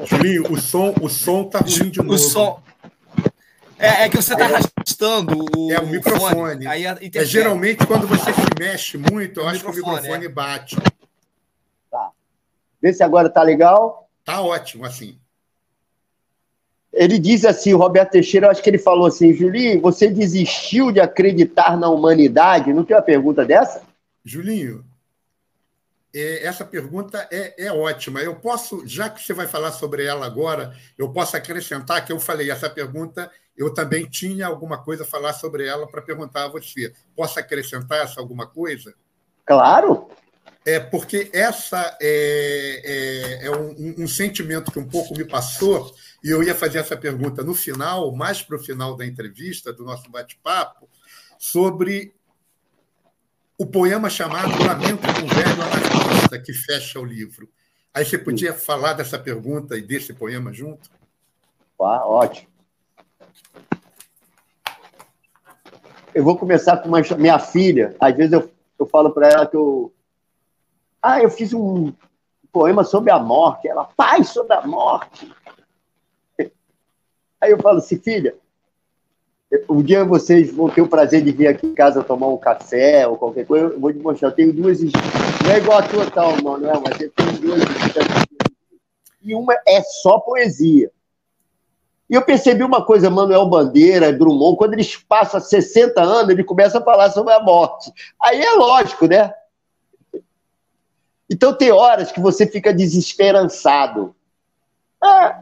[0.07, 2.15] Julinho, o som o som tá ruim de novo.
[2.15, 2.63] O som,
[3.81, 5.73] É, é que você está arrastando o.
[5.73, 6.67] É o microfone.
[6.67, 10.29] Aí é, geralmente quando você se mexe muito, eu acho que o microfone é.
[10.29, 10.77] bate.
[11.91, 12.11] Tá.
[12.81, 14.07] Vê se agora tá legal.
[14.23, 15.19] Tá ótimo, assim.
[16.93, 21.01] Ele diz assim, o Roberto Teixeira, acho que ele falou assim, Julinho, você desistiu de
[21.01, 22.73] acreditar na humanidade?
[22.73, 23.83] Não tem uma pergunta dessa?
[24.25, 24.85] Julinho,
[26.13, 28.21] essa pergunta é, é ótima.
[28.21, 32.19] Eu posso, já que você vai falar sobre ela agora, eu posso acrescentar que eu
[32.19, 36.49] falei essa pergunta, eu também tinha alguma coisa a falar sobre ela para perguntar a
[36.49, 36.93] você.
[37.15, 38.95] Posso acrescentar essa alguma coisa?
[39.47, 40.09] Claro.
[40.65, 46.31] É porque essa é, é, é um, um sentimento que um pouco me passou e
[46.31, 50.11] eu ia fazer essa pergunta no final, mais para o final da entrevista, do nosso
[50.11, 50.89] bate-papo,
[51.39, 52.15] sobre
[53.61, 55.90] o poema chamado Lamento de um Velho Anarquista,
[56.39, 57.49] que fecha o livro.
[57.93, 60.91] Aí você podia falar dessa pergunta e desse poema junto?
[61.81, 62.49] Ah, ótimo.
[66.15, 67.97] Eu vou começar com uma, minha filha.
[68.01, 69.93] Às vezes eu, eu falo para ela que eu.
[71.03, 71.93] Ah, eu fiz um
[72.53, 73.69] poema sobre a morte.
[73.69, 75.33] Ela, pai, sobre a morte.
[77.41, 78.35] Aí eu falo assim, filha,
[79.69, 83.07] um dia vocês vão ter o prazer de vir aqui em casa tomar um café
[83.07, 84.29] ou qualquer coisa, eu vou te mostrar.
[84.29, 84.81] Eu tenho duas.
[85.43, 87.61] Não é igual a tua tal, Manuel, mas eu tenho duas.
[89.23, 90.91] E uma é só poesia.
[92.09, 96.79] E eu percebi uma coisa, Manuel Bandeira, Drummond, quando eles passam 60 anos, ele começa
[96.79, 97.93] a falar sobre a morte.
[98.21, 99.33] Aí é lógico, né?
[101.31, 104.15] Então tem horas que você fica desesperançado.
[105.03, 105.37] É,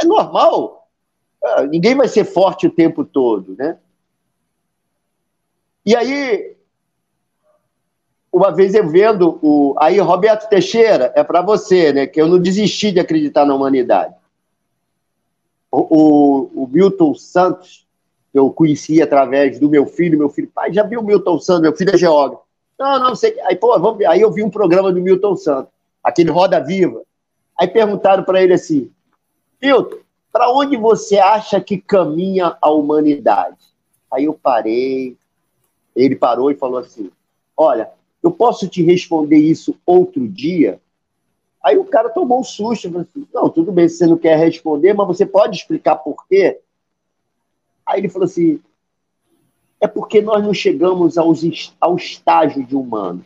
[0.00, 0.88] é normal.
[1.44, 3.78] Ah, ninguém vai ser forte o tempo todo, né?
[5.84, 6.55] E aí,
[8.36, 9.74] uma vez eu vendo o.
[9.78, 12.06] Aí, Roberto Teixeira, é para você, né?
[12.06, 14.14] Que eu não desisti de acreditar na humanidade.
[15.72, 17.86] O, o, o, Milton Santos,
[18.34, 21.74] eu conheci através do meu filho, meu filho, pai, já viu o Milton Santos, meu
[21.74, 22.42] filho é geógrafo.
[22.78, 23.40] Não, não sei.
[23.40, 24.04] Aí, pô, vamos.
[24.04, 25.72] Aí eu vi um programa do Milton Santos,
[26.04, 27.00] aquele Roda Viva.
[27.58, 28.90] Aí perguntaram para ele assim:
[29.62, 29.96] Milton,
[30.30, 33.56] para onde você acha que caminha a humanidade?
[34.12, 35.16] Aí eu parei,
[35.94, 37.10] ele parou e falou assim:
[37.56, 37.95] Olha,
[38.26, 40.80] eu posso te responder isso outro dia?
[41.62, 44.94] Aí o cara tomou um susto, falou assim, não, tudo bem você não quer responder,
[44.94, 46.60] mas você pode explicar por quê?
[47.86, 48.60] Aí ele falou assim,
[49.80, 53.24] é porque nós não chegamos aos, ao estágio de humano.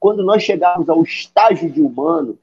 [0.00, 2.38] Quando nós chegarmos ao estágio de humano,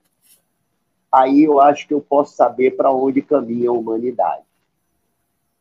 [1.12, 4.44] aí eu acho que eu posso saber para onde caminha a humanidade.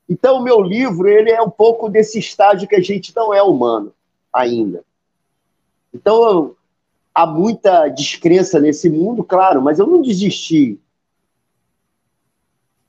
[0.06, 3.42] Então, o meu livro ele é um pouco desse estágio que a gente não é
[3.42, 3.90] humano
[4.30, 4.84] ainda.
[5.94, 6.56] Então,
[7.14, 10.80] há muita descrença nesse mundo, claro, mas eu não desisti.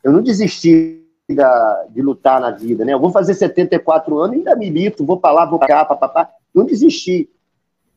[0.03, 2.93] Eu não desisti da, de lutar na vida, né?
[2.93, 6.31] Eu vou fazer 74 anos, ainda milito, vou para lá, vou para cá, papapá.
[6.53, 7.29] Não desisti.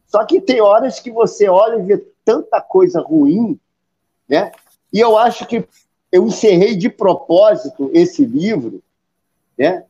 [0.06, 3.58] Só que tem horas que você olha e vê tanta coisa ruim
[4.28, 4.52] né?
[4.92, 5.66] E eu acho que
[6.12, 8.82] eu encerrei de propósito esse livro,
[9.56, 9.84] né?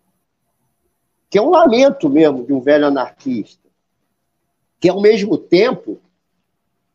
[1.29, 3.68] que é um lamento mesmo de um velho anarquista,
[4.81, 6.01] que ao mesmo tempo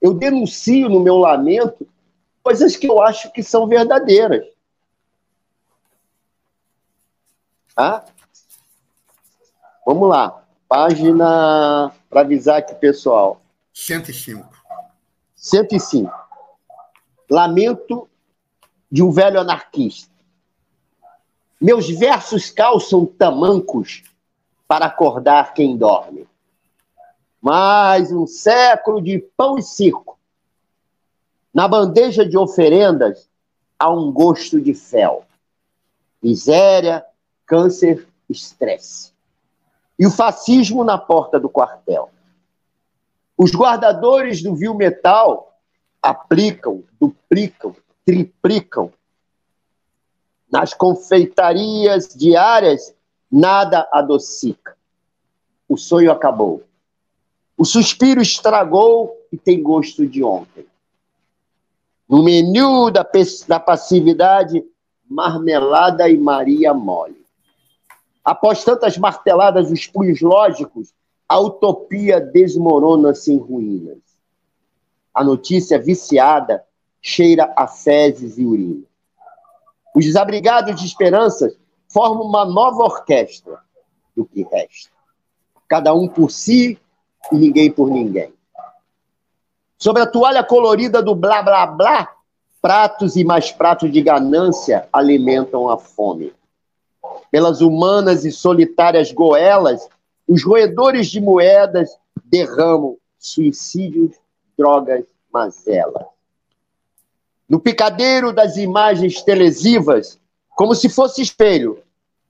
[0.02, 1.88] eu denuncio no meu lamento
[2.44, 4.46] coisas que eu acho que são verdadeiras.
[7.74, 8.06] Tá?
[9.86, 10.44] Vamos lá.
[10.68, 13.42] Página, para avisar aqui, pessoal.
[13.74, 14.48] 105.
[15.36, 16.12] 105.
[17.30, 18.10] Lamento
[18.92, 20.12] de um velho anarquista.
[21.60, 24.04] Meus versos calçam tamancos
[24.68, 26.28] para acordar quem dorme.
[27.44, 30.18] Mais um século de pão e circo.
[31.54, 33.30] Na bandeja de oferendas
[33.78, 35.26] há um gosto de fel.
[36.22, 37.06] Miséria,
[37.46, 39.12] câncer, estresse.
[40.00, 42.12] E o fascismo na porta do quartel.
[43.38, 45.54] Os guardadores do vil metal
[46.02, 47.76] aplicam, duplicam,
[48.06, 48.90] triplicam.
[50.50, 52.96] Nas confeitarias diárias,
[53.30, 54.78] nada adocica.
[55.68, 56.64] O sonho acabou.
[57.64, 60.66] O suspiro estragou e tem gosto de ontem.
[62.10, 63.08] No menu da,
[63.48, 64.62] da passividade,
[65.10, 67.26] marmelada e Maria mole.
[68.22, 70.94] Após tantas marteladas dos punhos lógicos,
[71.26, 74.00] a utopia desmorona-se em ruínas.
[75.14, 76.66] A notícia viciada
[77.02, 78.84] cheira a fezes e urina.
[79.96, 81.58] Os desabrigados de esperanças
[81.88, 83.58] formam uma nova orquestra
[84.14, 84.92] do que resta.
[85.66, 86.78] Cada um por si
[87.32, 88.34] e ninguém por ninguém.
[89.78, 92.10] Sobre a toalha colorida do blá blá blá,
[92.62, 96.34] pratos e mais pratos de ganância alimentam a fome.
[97.30, 99.90] pelas humanas e solitárias goelas,
[100.28, 101.90] os roedores de moedas
[102.24, 104.16] derramam suicídios,
[104.58, 106.06] drogas, mazelas.
[107.50, 110.20] No picadeiro das imagens televisivas,
[110.50, 111.82] como se fosse espelho,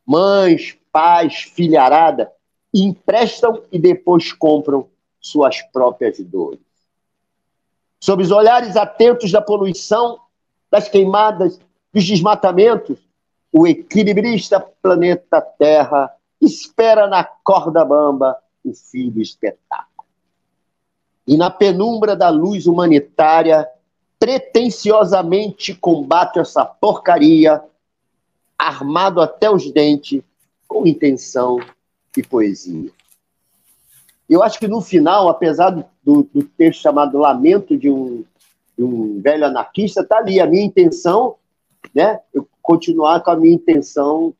[0.06, 2.32] mães, pais, filharada
[2.74, 4.88] emprestam e depois compram
[5.20, 6.60] suas próprias dores.
[8.00, 10.20] Sob os olhares atentos da poluição,
[10.70, 11.60] das queimadas,
[11.94, 12.98] dos desmatamentos,
[13.52, 18.36] o equilibrista planeta Terra espera na corda bamba
[18.66, 20.08] o fim do espetáculo.
[21.28, 23.70] E na penumbra da luz humanitária,
[24.20, 27.64] pretensiosamente combate essa porcaria,
[28.58, 30.22] armado até os dentes,
[30.68, 31.60] com intenção
[32.18, 32.90] e poesia.
[34.30, 38.24] Eu acho que no final, apesar do, do texto chamado Lamento de um,
[38.78, 41.36] de um velho anarquista, está ali a minha intenção,
[41.94, 42.20] né?
[42.34, 44.34] Eu continuar com a minha intenção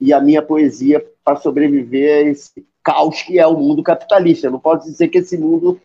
[0.00, 4.46] e a minha poesia para sobreviver a esse caos que é o mundo capitalista.
[4.46, 5.80] Eu não posso dizer que esse mundo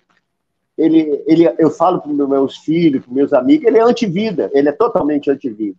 [0.77, 4.71] ele, ele eu falo para meus filhos, para meus amigos, ele é antivida, ele é
[4.71, 5.77] totalmente antivida.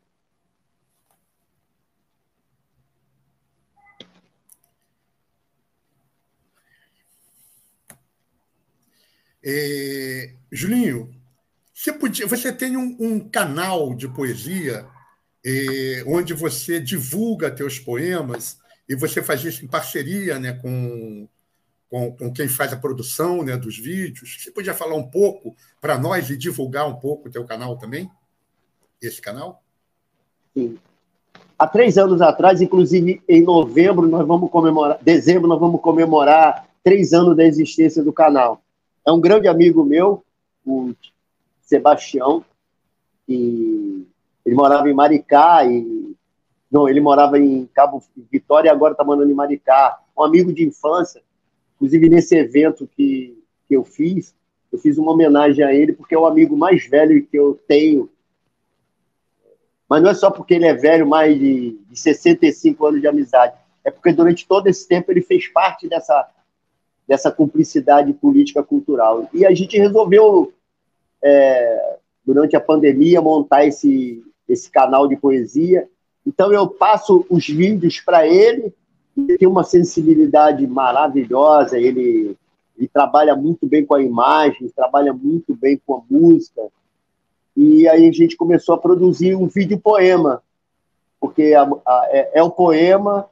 [9.44, 11.10] É, Julinho,
[11.72, 14.86] você, podia, você tem um, um canal de poesia
[15.44, 18.58] é, onde você divulga teus poemas
[18.88, 21.28] e você faz isso em parceria né, com,
[21.88, 24.38] com, com quem faz a produção né, dos vídeos.
[24.40, 28.10] Você podia falar um pouco para nós e divulgar um pouco o teu canal também?
[29.00, 29.62] Esse canal?
[30.54, 30.78] Sim.
[31.58, 37.12] Há três anos atrás, inclusive em novembro, nós vamos comemorar, dezembro, nós vamos comemorar três
[37.12, 38.62] anos da existência do canal.
[39.06, 40.24] É um grande amigo meu,
[40.64, 40.94] o
[41.62, 42.44] Sebastião,
[43.28, 44.06] e
[44.44, 46.16] ele morava em Maricá e
[46.70, 49.98] não, ele morava em Cabo Vitória e agora está morando em Maricá.
[50.16, 51.22] Um amigo de infância,
[51.76, 54.34] inclusive nesse evento que, que eu fiz,
[54.70, 58.10] eu fiz uma homenagem a ele porque é o amigo mais velho que eu tenho.
[59.88, 63.56] Mas não é só porque ele é velho, mais de, de 65 anos de amizade.
[63.82, 66.28] É porque durante todo esse tempo ele fez parte dessa
[67.08, 69.28] dessa cumplicidade política cultural.
[69.32, 70.52] E a gente resolveu,
[71.24, 75.88] é, durante a pandemia, montar esse, esse canal de poesia.
[76.26, 78.74] Então eu passo os vídeos para ele,
[79.16, 82.36] ele tem uma sensibilidade maravilhosa, ele,
[82.76, 86.60] ele trabalha muito bem com a imagem, trabalha muito bem com a música.
[87.56, 90.42] E aí a gente começou a produzir um vídeo poema,
[91.18, 93.26] porque a, a, é, é o poema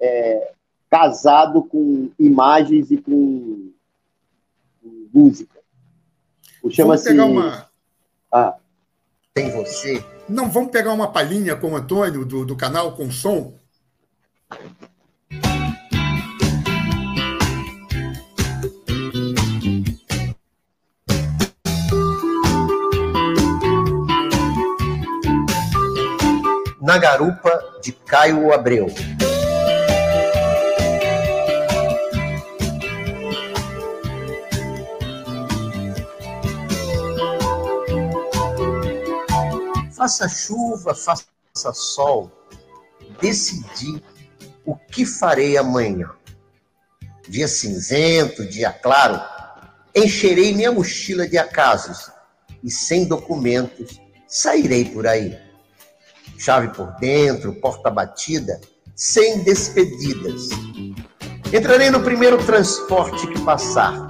[0.00, 0.52] é,
[0.92, 3.72] casado com imagens e com,
[5.10, 5.58] música.
[6.68, 7.08] Chama-se.
[7.08, 7.66] pegar uma.
[8.30, 8.56] Ah,
[9.32, 10.04] tem você?
[10.28, 13.54] Não, vamos pegar uma palhinha com o Antônio do, do canal com som.
[26.82, 28.88] Na garupa de Caio Abreu.
[40.02, 42.28] Faça chuva, faça sol,
[43.20, 44.02] decidi
[44.66, 46.10] o que farei amanhã.
[47.28, 49.22] Dia cinzento, dia claro,
[49.94, 52.10] encherei minha mochila de acasos
[52.64, 55.38] e sem documentos sairei por aí.
[56.36, 58.60] Chave por dentro, porta batida,
[58.96, 60.48] sem despedidas.
[61.52, 64.04] Entrarei no primeiro transporte que passar,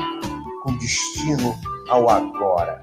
[0.63, 1.55] com destino
[1.87, 2.81] ao agora.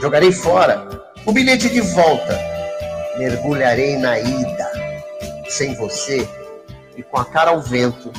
[0.00, 2.38] Jogarei fora o bilhete de volta.
[3.18, 4.72] Mergulharei na ida.
[5.48, 6.26] Sem você
[6.96, 8.10] e com a cara ao vento,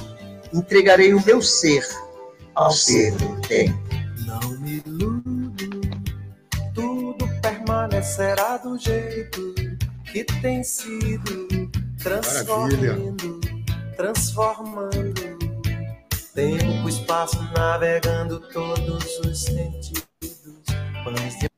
[0.54, 1.86] entregarei o meu ser
[2.54, 3.78] ao ser do tempo.
[4.26, 5.82] Não me iludo,
[6.74, 9.54] tudo permanecerá do jeito
[10.12, 11.70] que tem sido,
[12.02, 13.42] transformando,
[13.96, 15.38] transformando.
[16.34, 20.06] Tempo, espaço, navegando todos os sentidos.
[21.04, 21.57] Pães de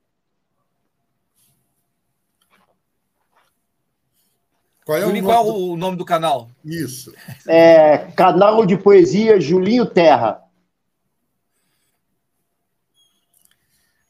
[4.89, 6.49] Qual é Julinho, o qual o nome do canal?
[6.65, 7.13] Isso.
[7.47, 10.41] É, canal de poesia Julinho Terra.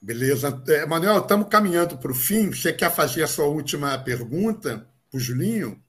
[0.01, 0.63] Beleza.
[0.69, 2.53] É, Manuel, estamos caminhando para o fim.
[2.53, 5.83] Você quer fazer a sua última pergunta para o Julinho?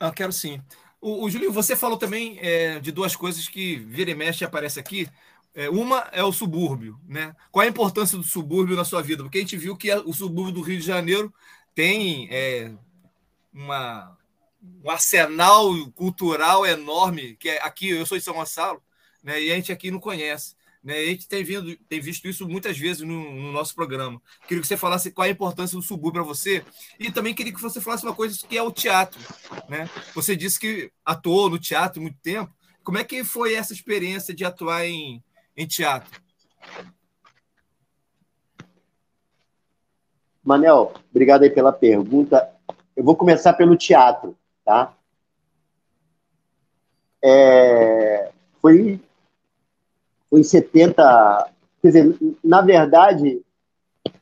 [0.00, 0.60] Ah, quero sim.
[1.00, 4.80] O, o Julinho, você falou também é, de duas coisas que vira e mexe aparece
[4.80, 5.08] aqui.
[5.54, 7.36] É, uma é o subúrbio, né?
[7.52, 9.22] Qual a importância do subúrbio na sua vida?
[9.22, 11.32] Porque a gente viu que o subúrbio do Rio de Janeiro
[11.72, 12.72] tem é,
[13.52, 14.16] uma,
[14.82, 18.82] um arsenal cultural enorme, que é aqui, eu sou de São Gonçalo,
[19.22, 20.54] né, e a gente aqui não conhece.
[20.82, 20.98] Né?
[20.98, 24.20] A gente tem, vindo, tem visto isso muitas vezes no, no, nosso programa.
[24.48, 26.64] Queria que você falasse qual a importância do subúrbio para você
[26.98, 29.20] e também queria que você falasse uma coisa que é o teatro.
[29.68, 29.88] Né?
[30.14, 32.52] Você disse que atuou no teatro muito tempo.
[32.82, 35.22] Como é que foi essa experiência de atuar em,
[35.56, 36.20] em teatro?
[40.42, 42.51] Manel, obrigado aí pela pergunta.
[42.96, 44.94] Eu vou começar pelo teatro, tá?
[47.24, 49.00] É, foi,
[50.28, 51.50] foi em 70,
[51.80, 53.40] quer dizer, na verdade,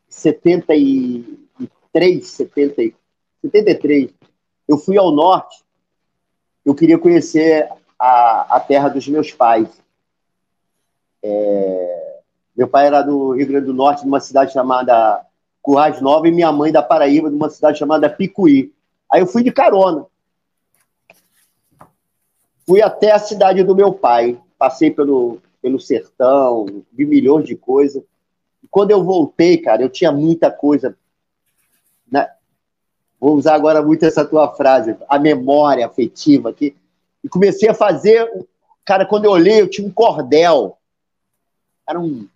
[0.09, 2.95] 73, 70,
[3.43, 4.11] 73,
[4.69, 5.65] eu fui ao norte,
[6.65, 7.69] eu queria conhecer
[7.99, 9.69] a, a terra dos meus pais.
[11.23, 12.21] É,
[12.57, 15.25] meu pai era do Rio Grande do Norte, de uma cidade chamada
[15.63, 18.73] Currais Nova, e minha mãe da Paraíba, de uma cidade chamada Picuí.
[19.11, 20.07] Aí eu fui de carona.
[22.67, 28.03] Fui até a cidade do meu pai, passei pelo, pelo sertão, vi milhões de coisas.
[28.63, 30.97] E quando eu voltei, cara, eu tinha muita coisa.
[32.11, 32.31] Né?
[33.19, 36.77] Vou usar agora muito essa tua frase, a memória afetiva aqui.
[37.23, 38.29] E comecei a fazer.
[38.85, 40.79] Cara, quando eu olhei, eu tinha um cordel.
[41.89, 42.29] Era um.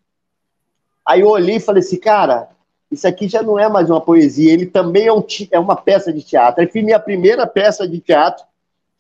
[1.07, 2.49] Aí eu olhei e falei assim, cara,
[2.91, 6.13] isso aqui já não é mais uma poesia, ele também é, um, é uma peça
[6.13, 6.61] de teatro.
[6.61, 8.45] Aí fiz minha primeira peça de teatro,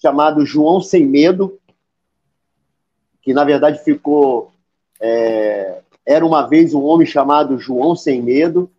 [0.00, 1.58] chamado João Sem Medo,
[3.22, 4.52] que na verdade ficou.
[5.00, 8.70] É, era uma vez um homem chamado João Sem Medo.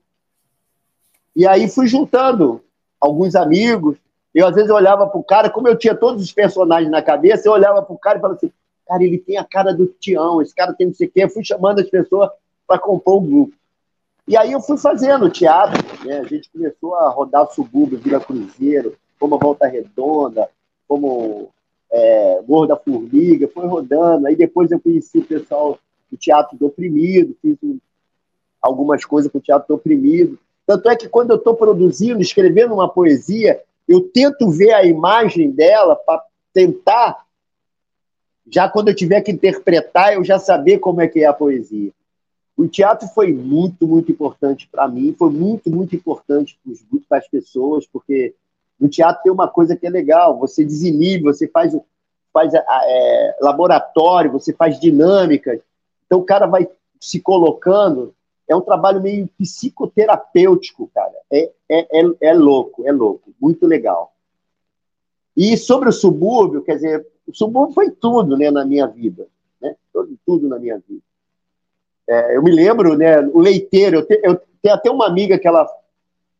[1.36, 2.62] E aí fui juntando
[3.00, 3.98] alguns amigos,
[4.36, 7.48] eu, às vezes, eu olhava pro cara, como eu tinha todos os personagens na cabeça,
[7.48, 8.52] eu olhava pro cara e falava assim,
[8.86, 11.24] cara, ele tem a cara do Tião, esse cara tem não sei o quê.
[11.24, 12.30] Eu fui chamando as pessoas
[12.68, 13.54] para compor o grupo.
[14.28, 16.20] E aí eu fui fazendo teatro, né?
[16.20, 20.50] A gente começou a rodar subúrbio, Vila Cruzeiro, como Volta Redonda,
[20.88, 21.50] como
[21.92, 24.28] é, Morro da Formiga, foi rodando.
[24.28, 25.78] Aí depois eu conheci o pessoal
[26.10, 27.58] do Teatro do Oprimido, fiz
[28.62, 30.40] algumas coisas com o Teatro do Oprimido.
[30.66, 35.52] Tanto é que quando eu estou produzindo, escrevendo uma poesia, eu tento ver a imagem
[35.52, 37.26] dela para tentar,
[38.50, 41.92] já quando eu tiver que interpretar, eu já saber como é que é a poesia.
[42.58, 46.58] O teatro foi muito, muito importante para mim, foi muito, muito importante
[47.10, 48.34] para as pessoas, porque
[48.80, 51.76] no teatro tem uma coisa que é legal, você desinibe, você faz,
[52.32, 55.60] faz é, laboratório, você faz dinâmica,
[56.06, 56.68] então o cara vai
[57.00, 58.14] se colocando,
[58.48, 61.14] é um trabalho meio psicoterapêutico, cara.
[61.32, 64.14] É, é, é, é, louco, é louco, muito legal.
[65.36, 69.28] E sobre o subúrbio, quer dizer, o subúrbio foi tudo né, na minha vida,
[69.62, 69.76] né?
[70.26, 71.02] Tudo na minha vida.
[72.08, 75.48] É, eu me lembro, né, o leiteiro, eu, te, eu tenho até uma amiga que
[75.48, 75.68] ela,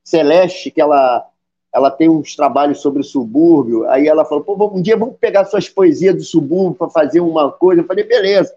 [0.04, 1.28] Celeste, que ela,
[1.74, 5.46] ela tem uns trabalhos sobre o subúrbio, aí ela falou, pô, um dia vamos pegar
[5.46, 7.82] suas poesias do subúrbio para fazer uma coisa.
[7.82, 8.56] Eu falei, beleza.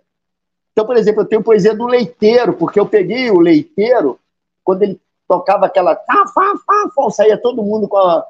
[0.72, 4.18] Então, por exemplo, eu tenho poesia do leiteiro, porque eu peguei o leiteiro,
[4.62, 5.96] quando ele tocava aquela.
[5.96, 6.54] Fá, fá,
[6.94, 8.24] fá, saía todo mundo com a,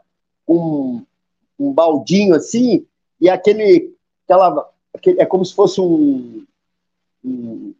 [0.48, 1.02] um,
[1.59, 2.86] um baldinho assim,
[3.20, 3.94] e aquele.
[4.24, 6.44] Aquela, aquele é como se fosse um,
[7.24, 7.74] um,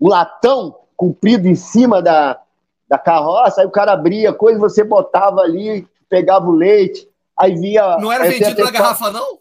[0.00, 2.40] um latão comprido em cima da,
[2.88, 7.96] da carroça, aí o cara abria coisa, você botava ali, pegava o leite, aí via.
[7.98, 9.38] Não era vendido na garrafa, não?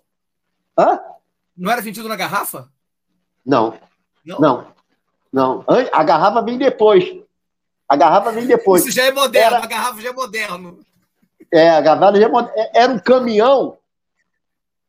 [0.78, 1.00] Hã?
[1.58, 2.70] Não era vendido na garrafa?
[3.46, 3.74] Não.
[4.26, 4.40] Não?
[4.40, 4.68] Não.
[5.32, 5.66] Não.
[5.92, 7.18] A garrafa vem depois.
[7.88, 8.86] A garrafa vem depois.
[8.86, 9.66] Isso já é moderno, Era...
[9.66, 10.80] a garrafa já é moderno.
[11.52, 12.62] É, a garrafa já é moderno.
[12.62, 13.78] É, era um caminhão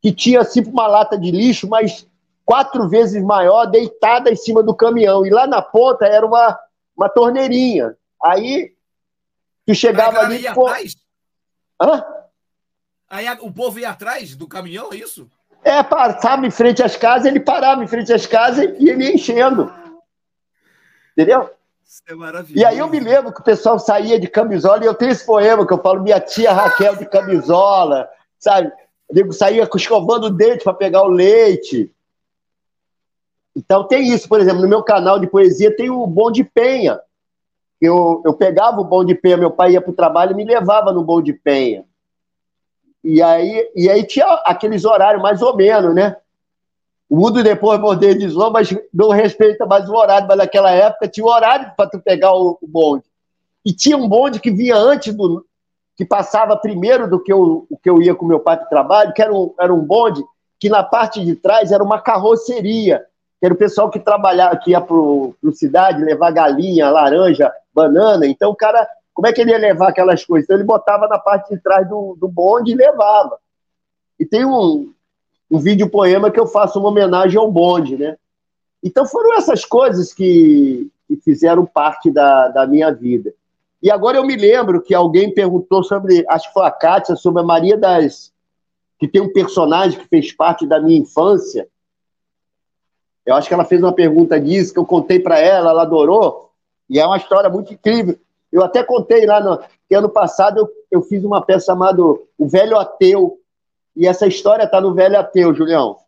[0.03, 2.07] que tinha assim uma lata de lixo, mas
[2.51, 5.25] quatro vezes maior, deitada em cima do caminhão.
[5.25, 6.59] E lá na ponta era uma,
[6.97, 7.95] uma torneirinha.
[8.21, 8.75] Aí
[9.65, 10.41] tu chegava ali.
[10.41, 10.67] Ia pô...
[10.67, 10.97] atrás?
[11.81, 12.05] Hã?
[13.09, 15.31] Aí o povo ia atrás do caminhão, é isso?
[15.63, 19.15] É, passava em frente às casas, ele parava em frente às casas e ele ia
[19.15, 19.73] enchendo.
[21.13, 21.51] Entendeu?
[21.87, 22.61] Isso é maravilhoso.
[22.61, 25.25] E aí eu me lembro que o pessoal saía de camisola, e eu tenho esse
[25.25, 28.09] poema que eu falo, minha tia Raquel de camisola,
[28.41, 28.73] sabe?
[29.09, 31.95] Eu saía escovando o dente para pegar o leite.
[33.61, 36.99] Então tem isso, por exemplo, no meu canal de poesia tem o Bom de Penha.
[37.79, 40.47] Eu, eu pegava o Bom de Penha, meu pai ia para o trabalho e me
[40.47, 41.85] levava no Bom de Penha.
[43.05, 46.17] E aí, e aí tinha aqueles horários mais ou menos, né?
[47.09, 50.27] O mundo depois modernizou, mas não respeita mais o horário.
[50.27, 53.05] Mas naquela época tinha o horário para tu pegar o, o, bonde.
[53.65, 55.45] E tinha um bonde que vinha antes do.
[55.97, 59.13] que passava primeiro do que eu, que eu ia com meu pai para o trabalho,
[59.13, 60.25] que era um, era um bonde
[60.59, 63.05] que na parte de trás era uma carroceria,
[63.41, 68.27] que era o pessoal que trabalhava, que ia para a cidade levar galinha, laranja, banana.
[68.27, 68.87] Então o cara
[69.21, 70.45] como é que ele ia levar aquelas coisas?
[70.45, 73.39] Então ele botava na parte de trás do, do bonde e levava.
[74.19, 74.93] E tem um,
[75.51, 78.17] um vídeo poema que eu faço uma homenagem ao bonde, né?
[78.83, 83.35] Então foram essas coisas que, que fizeram parte da, da minha vida.
[83.83, 87.43] E agora eu me lembro que alguém perguntou sobre, acho que foi a Kátia, sobre
[87.43, 88.33] a Maria das.
[88.99, 91.69] que tem um personagem que fez parte da minha infância.
[93.25, 96.53] Eu acho que ela fez uma pergunta disso, que eu contei para ela, ela adorou.
[96.89, 98.19] E é uma história muito incrível.
[98.51, 102.49] Eu até contei lá no que ano passado eu, eu fiz uma peça chamada O
[102.49, 103.39] Velho Ateu.
[103.95, 105.99] E essa história está no Velho Ateu, Julião.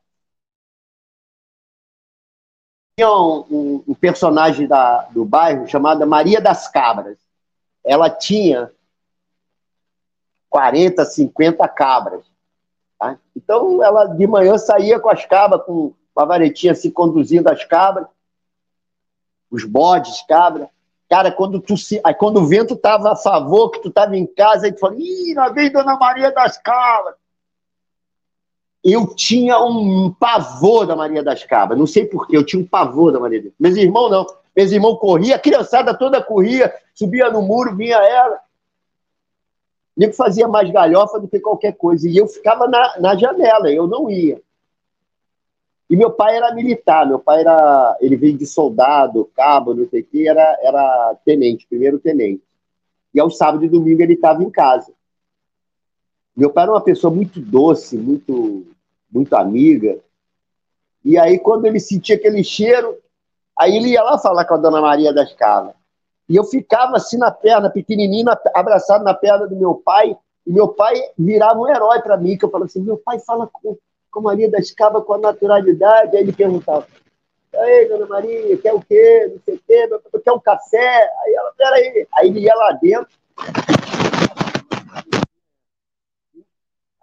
[2.96, 7.18] Tinha um, um, um personagem da, do bairro chamada Maria das Cabras.
[7.84, 8.70] Ela tinha
[10.50, 12.24] 40, 50 cabras.
[12.98, 13.18] Tá?
[13.34, 18.06] Então, ela de manhã saía com as cabras, com a varetinha assim, conduzindo as cabras,
[19.50, 20.68] os bodes, cabra.
[21.08, 22.00] Cara, quando, tu se...
[22.02, 24.98] aí, quando o vento estava a favor, que tu estava em casa, aí tu falou,
[24.98, 27.16] ih, lá vem Dona Maria das Cabras.
[28.82, 33.12] Eu tinha um pavor da Maria das Cabras, não sei porquê, eu tinha um pavor
[33.12, 34.26] da Maria das Meus irmãos não.
[34.56, 38.40] Meus irmãos corriam, a criançada toda corria, subia no muro, vinha ela.
[39.96, 42.08] Nego fazia mais galhofa do que qualquer coisa.
[42.08, 44.40] E eu ficava na, na janela, eu não ia.
[45.92, 50.00] E meu pai era militar, meu pai era, ele veio de soldado, cabo, não sei
[50.00, 52.42] o que, era, era tenente, primeiro tenente.
[53.12, 54.90] E aos sábados e domingo ele estava em casa.
[56.34, 58.64] Meu pai era uma pessoa muito doce, muito,
[59.12, 59.98] muito amiga.
[61.04, 62.96] E aí, quando ele sentia aquele cheiro,
[63.54, 65.74] aí ele ia lá falar com a dona Maria das Casas.
[66.26, 70.16] E eu ficava assim na perna, pequenininho, abraçado na perna do meu pai,
[70.46, 73.46] e meu pai virava um herói para mim, que eu falava assim, meu pai fala
[73.52, 73.76] com,
[74.12, 76.16] com Maria das Cabas com a naturalidade.
[76.16, 76.86] Aí ele perguntava:
[77.54, 79.28] Aí, dona Maria, quer o quê?
[79.32, 81.10] Não sei o quê, quer um café?
[81.24, 82.06] Aí ela, peraí.
[82.14, 83.08] Aí ele ia lá dentro.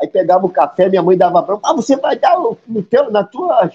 [0.02, 3.22] Aí pegava o café, minha mãe dava para Ah, você vai dar no teu, na,
[3.24, 3.70] tua,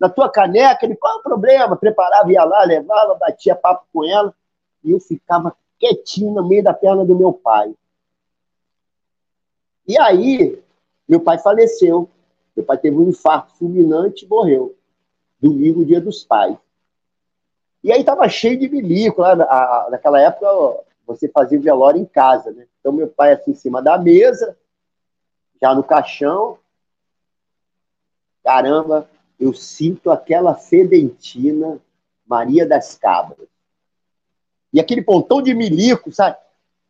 [0.00, 0.84] na tua caneca?
[0.84, 1.76] Ele, qual é o problema?
[1.76, 4.34] Preparava, ia lá, levava, batia papo com ela.
[4.82, 7.72] E eu ficava quietinho no meio da perna do meu pai.
[9.86, 10.60] E aí,
[11.08, 12.08] meu pai faleceu.
[12.56, 14.76] Meu pai teve um infarto fulminante e morreu.
[15.40, 16.56] Domingo, dia dos pais.
[17.82, 19.22] E aí estava cheio de bilico.
[19.22, 20.46] Lá, naquela época,
[21.06, 22.66] você fazia velório em casa, né?
[22.78, 24.56] Então, meu pai, assim, em cima da mesa,
[25.60, 26.58] já no caixão.
[28.44, 29.08] Caramba,
[29.38, 31.78] eu sinto aquela fedentina
[32.26, 33.48] Maria das Cabras.
[34.72, 36.36] E aquele pontão de milico, sabe?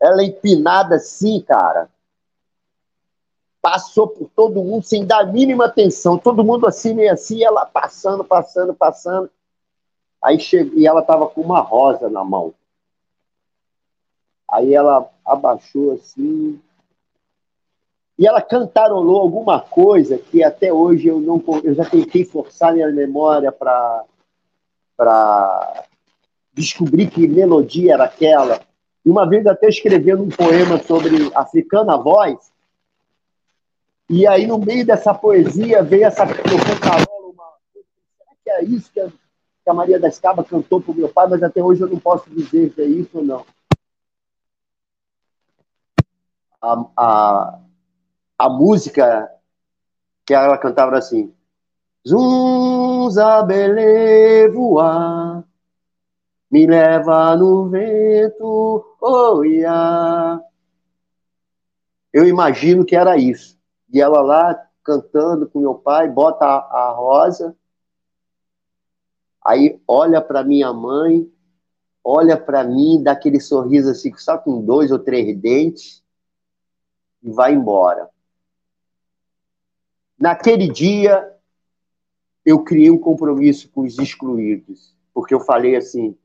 [0.01, 1.89] Ela empinada assim, cara
[3.61, 7.67] passou por todo mundo sem dar a mínima atenção, todo mundo assim, meio assim, ela
[7.67, 9.31] passando, passando, passando.
[10.23, 12.55] Aí chegou, e ela estava com uma rosa na mão.
[14.51, 16.61] Aí ela abaixou assim,
[18.21, 22.91] e ela cantarolou alguma coisa que até hoje eu não eu já tentei forçar minha
[22.93, 24.05] memória para
[24.95, 25.85] para
[26.53, 28.61] descobrir que melodia era aquela.
[29.03, 32.53] E uma vez até escrevendo um poema sobre Africana Voz,
[34.13, 38.99] e aí, no meio dessa poesia, veio essa cantarola, uma será que é isso que
[38.99, 42.29] a, Maria das Cabas cantou para o meu pai, mas até hoje eu não posso
[42.29, 43.47] dizer se é isso ou não.
[46.61, 47.61] A, a,
[48.37, 49.31] a música
[50.27, 51.33] que ela cantava assim,
[52.05, 53.69] Zunzabele
[54.49, 55.45] voar,
[56.51, 59.41] me leva no vento, oh.
[62.13, 63.60] Eu imagino que era isso.
[63.93, 64.55] E ela lá
[64.85, 67.57] cantando com meu pai, bota a, a rosa,
[69.45, 71.31] aí olha para minha mãe,
[72.03, 76.03] olha para mim, dá aquele sorriso assim, só com dois ou três dentes,
[77.23, 78.09] e vai embora.
[80.19, 81.35] Naquele dia,
[82.45, 86.17] eu criei um compromisso com os excluídos, porque eu falei assim: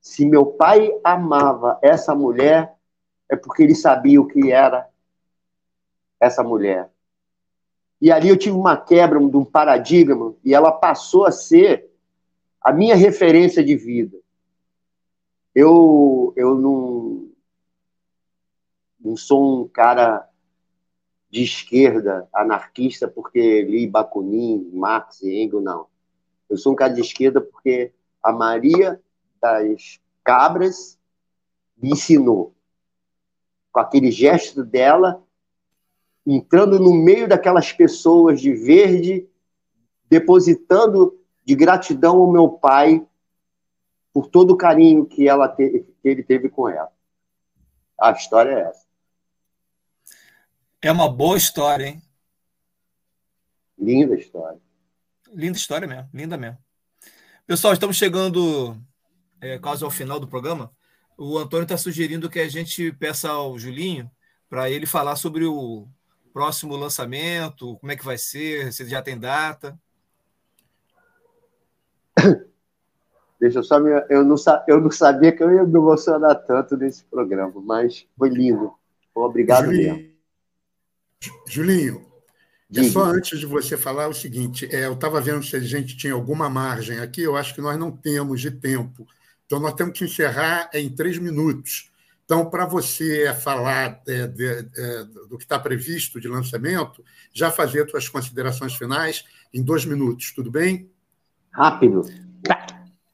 [0.00, 2.76] se meu pai amava essa mulher,
[3.28, 4.88] é porque ele sabia o que era
[6.20, 6.90] essa mulher.
[8.00, 11.90] E ali eu tive uma quebra de um paradigma e ela passou a ser
[12.60, 14.18] a minha referência de vida.
[15.54, 17.28] Eu, eu não,
[18.98, 20.28] não sou um cara
[21.30, 25.86] de esquerda, anarquista, porque li Bakunin, Marx e Engels, não.
[26.48, 27.92] Eu sou um cara de esquerda porque
[28.22, 29.00] a Maria
[29.40, 30.98] das Cabras
[31.76, 32.54] me ensinou.
[33.72, 35.22] Com aquele gesto dela,
[36.26, 39.28] entrando no meio daquelas pessoas de verde,
[40.08, 43.06] depositando de gratidão ao meu pai
[44.12, 46.90] por todo o carinho que, ela te, que ele teve com ela.
[48.00, 48.84] A história é essa.
[50.80, 52.02] É uma boa história, hein?
[53.78, 54.60] Linda história.
[55.32, 56.58] Linda história mesmo, linda mesmo.
[57.46, 58.76] Pessoal, estamos chegando
[59.40, 60.70] é, quase ao final do programa.
[61.18, 64.10] O Antônio está sugerindo que a gente peça ao Julinho
[64.48, 65.86] para ele falar sobre o
[66.34, 69.78] próximo lançamento, como é que vai ser, se já tem data.
[73.40, 73.90] Deixa eu só me...
[74.10, 74.34] eu, não,
[74.66, 78.74] eu não sabia que eu ia me emocionar tanto nesse programa, mas foi lindo.
[79.14, 80.12] Obrigado Julinho, mesmo.
[81.46, 82.06] Julinho,
[82.74, 85.96] é só antes de você falar o seguinte: é, eu estava vendo se a gente
[85.96, 89.06] tinha alguma margem aqui, eu acho que nós não temos de tempo.
[89.46, 91.92] Então, nós temos que encerrar em três minutos.
[92.24, 97.88] Então, para você falar é, de, é, do que está previsto de lançamento, já fazer
[97.90, 100.90] suas considerações finais em dois minutos, tudo bem?
[101.52, 102.02] Rápido.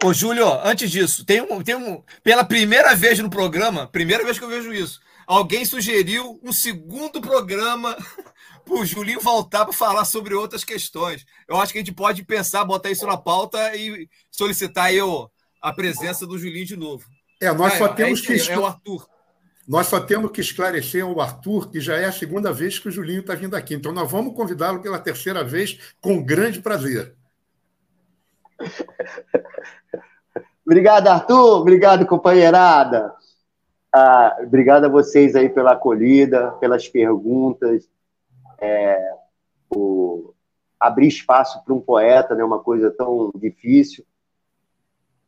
[0.03, 2.03] Ô, Júlio, antes disso, tem um, tem um.
[2.23, 7.20] Pela primeira vez no programa, primeira vez que eu vejo isso, alguém sugeriu um segundo
[7.20, 7.95] programa
[8.65, 11.27] para o Julinho voltar para falar sobre outras questões.
[11.47, 14.99] Eu acho que a gente pode pensar, botar isso na pauta e solicitar aí
[15.61, 17.05] a presença do Julinho de novo.
[17.40, 18.50] É, nós é, só temos é, que.
[18.50, 19.08] É o Arthur.
[19.66, 22.90] Nós só temos que esclarecer ao Arthur que já é a segunda vez que o
[22.90, 23.74] Julinho está vindo aqui.
[23.74, 27.14] Então, nós vamos convidá-lo pela terceira vez com grande prazer.
[30.66, 31.60] Obrigado, Arthur.
[31.60, 33.14] Obrigado, companheirada.
[33.92, 37.88] Ah, obrigado a vocês aí pela acolhida, pelas perguntas.
[38.60, 39.14] É,
[39.68, 40.32] o,
[40.78, 44.04] abrir espaço para um poeta, né, uma coisa tão difícil.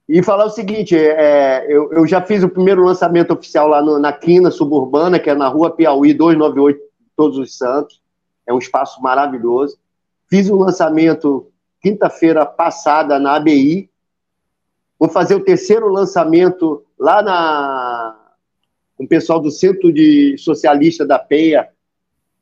[0.08, 3.98] E falar o seguinte: é, eu, eu, já fiz o primeiro lançamento oficial lá no,
[3.98, 6.80] na Quina Suburbana, que é na rua Piauí 298,
[7.16, 8.00] Todos os Santos.
[8.46, 9.78] É um espaço maravilhoso.
[10.28, 11.48] Fiz o um lançamento
[11.80, 13.90] quinta-feira passada na ABI.
[14.98, 18.16] Vou fazer o terceiro lançamento lá na,
[18.96, 21.68] com o pessoal do Centro de Socialista da PEA,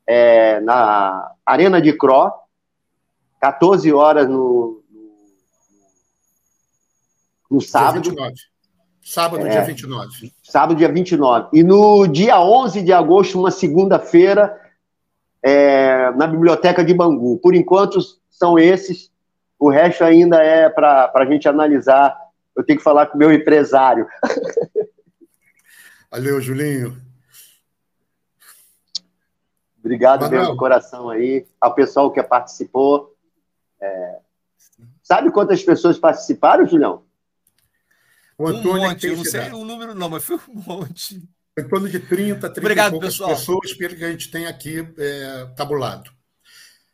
[0.05, 2.31] é, na Arena de Cro,
[3.39, 4.80] 14 horas no,
[7.51, 8.01] no, sábado.
[8.01, 8.35] Dia 29.
[9.03, 10.33] Sábado, é, dia 29.
[10.43, 11.49] Sábado, dia 29.
[11.53, 14.57] E no dia 11 de agosto, uma segunda-feira,
[15.43, 17.37] é, na Biblioteca de Bangu.
[17.39, 17.99] Por enquanto,
[18.29, 19.11] são esses.
[19.59, 22.17] O resto ainda é para a gente analisar.
[22.55, 24.07] Eu tenho que falar com o meu empresário.
[26.09, 26.97] Valeu, Julinho.
[29.79, 30.41] Obrigado Manuel.
[30.41, 33.15] mesmo, coração aí, ao pessoal que participou.
[33.81, 34.19] É...
[35.01, 37.03] Sabe quantas pessoas participaram, Julião?
[38.41, 41.21] O Antônio um monte, eu não sei o número não, mas foi um monte.
[41.57, 43.29] Em torno de 30, 30 Obrigado, pessoal.
[43.29, 46.09] pessoas, pelo que a gente tem aqui é, tabulado.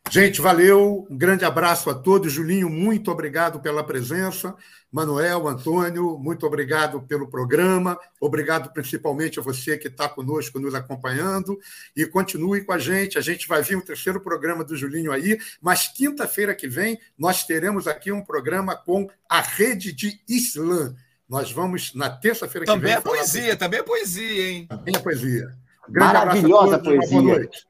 [0.10, 1.08] Gente, valeu.
[1.10, 2.34] Um grande abraço a todos.
[2.34, 4.56] Julinho, muito obrigado pela presença.
[4.92, 7.98] Manuel, Antônio, muito obrigado pelo programa.
[8.20, 11.58] Obrigado principalmente a você que está conosco, nos acompanhando.
[11.96, 13.18] E continue com a gente.
[13.18, 17.46] A gente vai vir um terceiro programa do Julinho aí, mas quinta-feira que vem nós
[17.46, 20.96] teremos aqui um programa com a Rede de Islã.
[21.28, 22.98] Nós vamos, na terça-feira que também vem.
[22.98, 24.68] É poesia, também é poesia, hein?
[24.68, 25.58] Também é poesia.
[25.90, 27.22] Maravilhosa poesia.
[27.22, 27.68] Boa noite.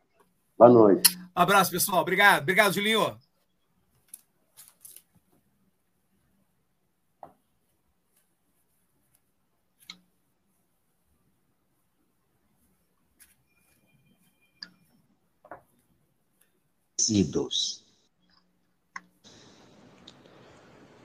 [0.57, 1.19] Boa noite.
[1.34, 2.01] Abraço, pessoal.
[2.01, 2.41] Obrigado.
[2.41, 3.17] Obrigado, Julinho.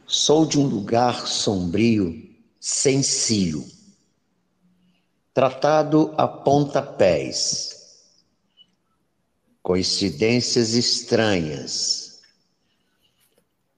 [0.06, 2.31] Sou de um lugar sombrio,
[2.64, 3.66] sem cílio,
[5.34, 7.72] tratado a pontapés
[9.60, 12.20] coincidências estranhas.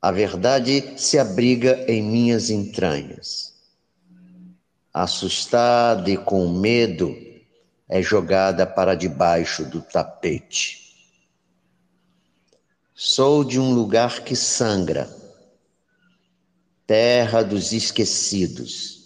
[0.02, 3.54] A verdade se abriga em minhas entranhas.
[4.92, 7.16] Assustada e com medo,
[7.88, 10.94] é jogada para debaixo do tapete.
[12.94, 15.23] Sou de um lugar que sangra,
[16.86, 19.02] terra dos esquecidos.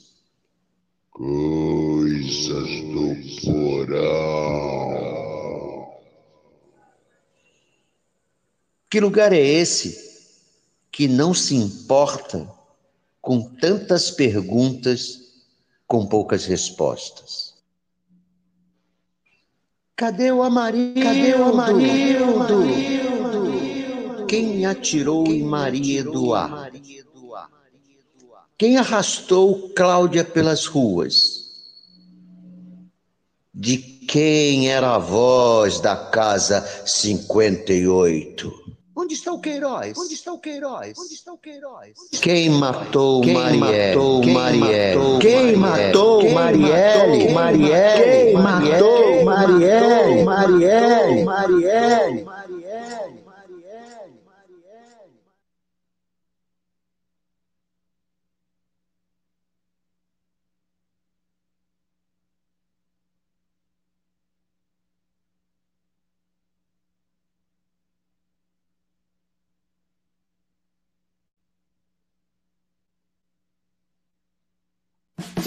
[1.11, 4.59] Coisas do porão.
[8.91, 10.09] Que lugar é esse
[10.91, 12.49] que não se importa
[13.21, 15.21] com tantas perguntas
[15.87, 17.55] com poucas respostas?
[19.95, 21.01] Cadê o Amarildo?
[21.01, 22.63] Cadê o Amarildo?
[24.29, 26.68] Quem atirou em Maria Eduardo?
[28.59, 31.47] Quem arrastou Cláudia pelas ruas?
[33.55, 38.53] De quem era a voz da casa 58?
[38.97, 39.97] Onde está o Queiroz?
[39.97, 40.99] Onde está o Queiroz?
[40.99, 41.93] Onde está o Queiroz?
[42.21, 43.95] Quem matou Quem Marielle?
[43.95, 45.19] Matou Quem Marielle?
[45.21, 47.33] Quem matou Marielle?
[47.33, 48.03] Marielle?
[48.03, 50.25] Quem matou Marielle?
[50.25, 51.25] Marielle?
[51.25, 51.25] Marielle?
[51.25, 52.38] Marielle?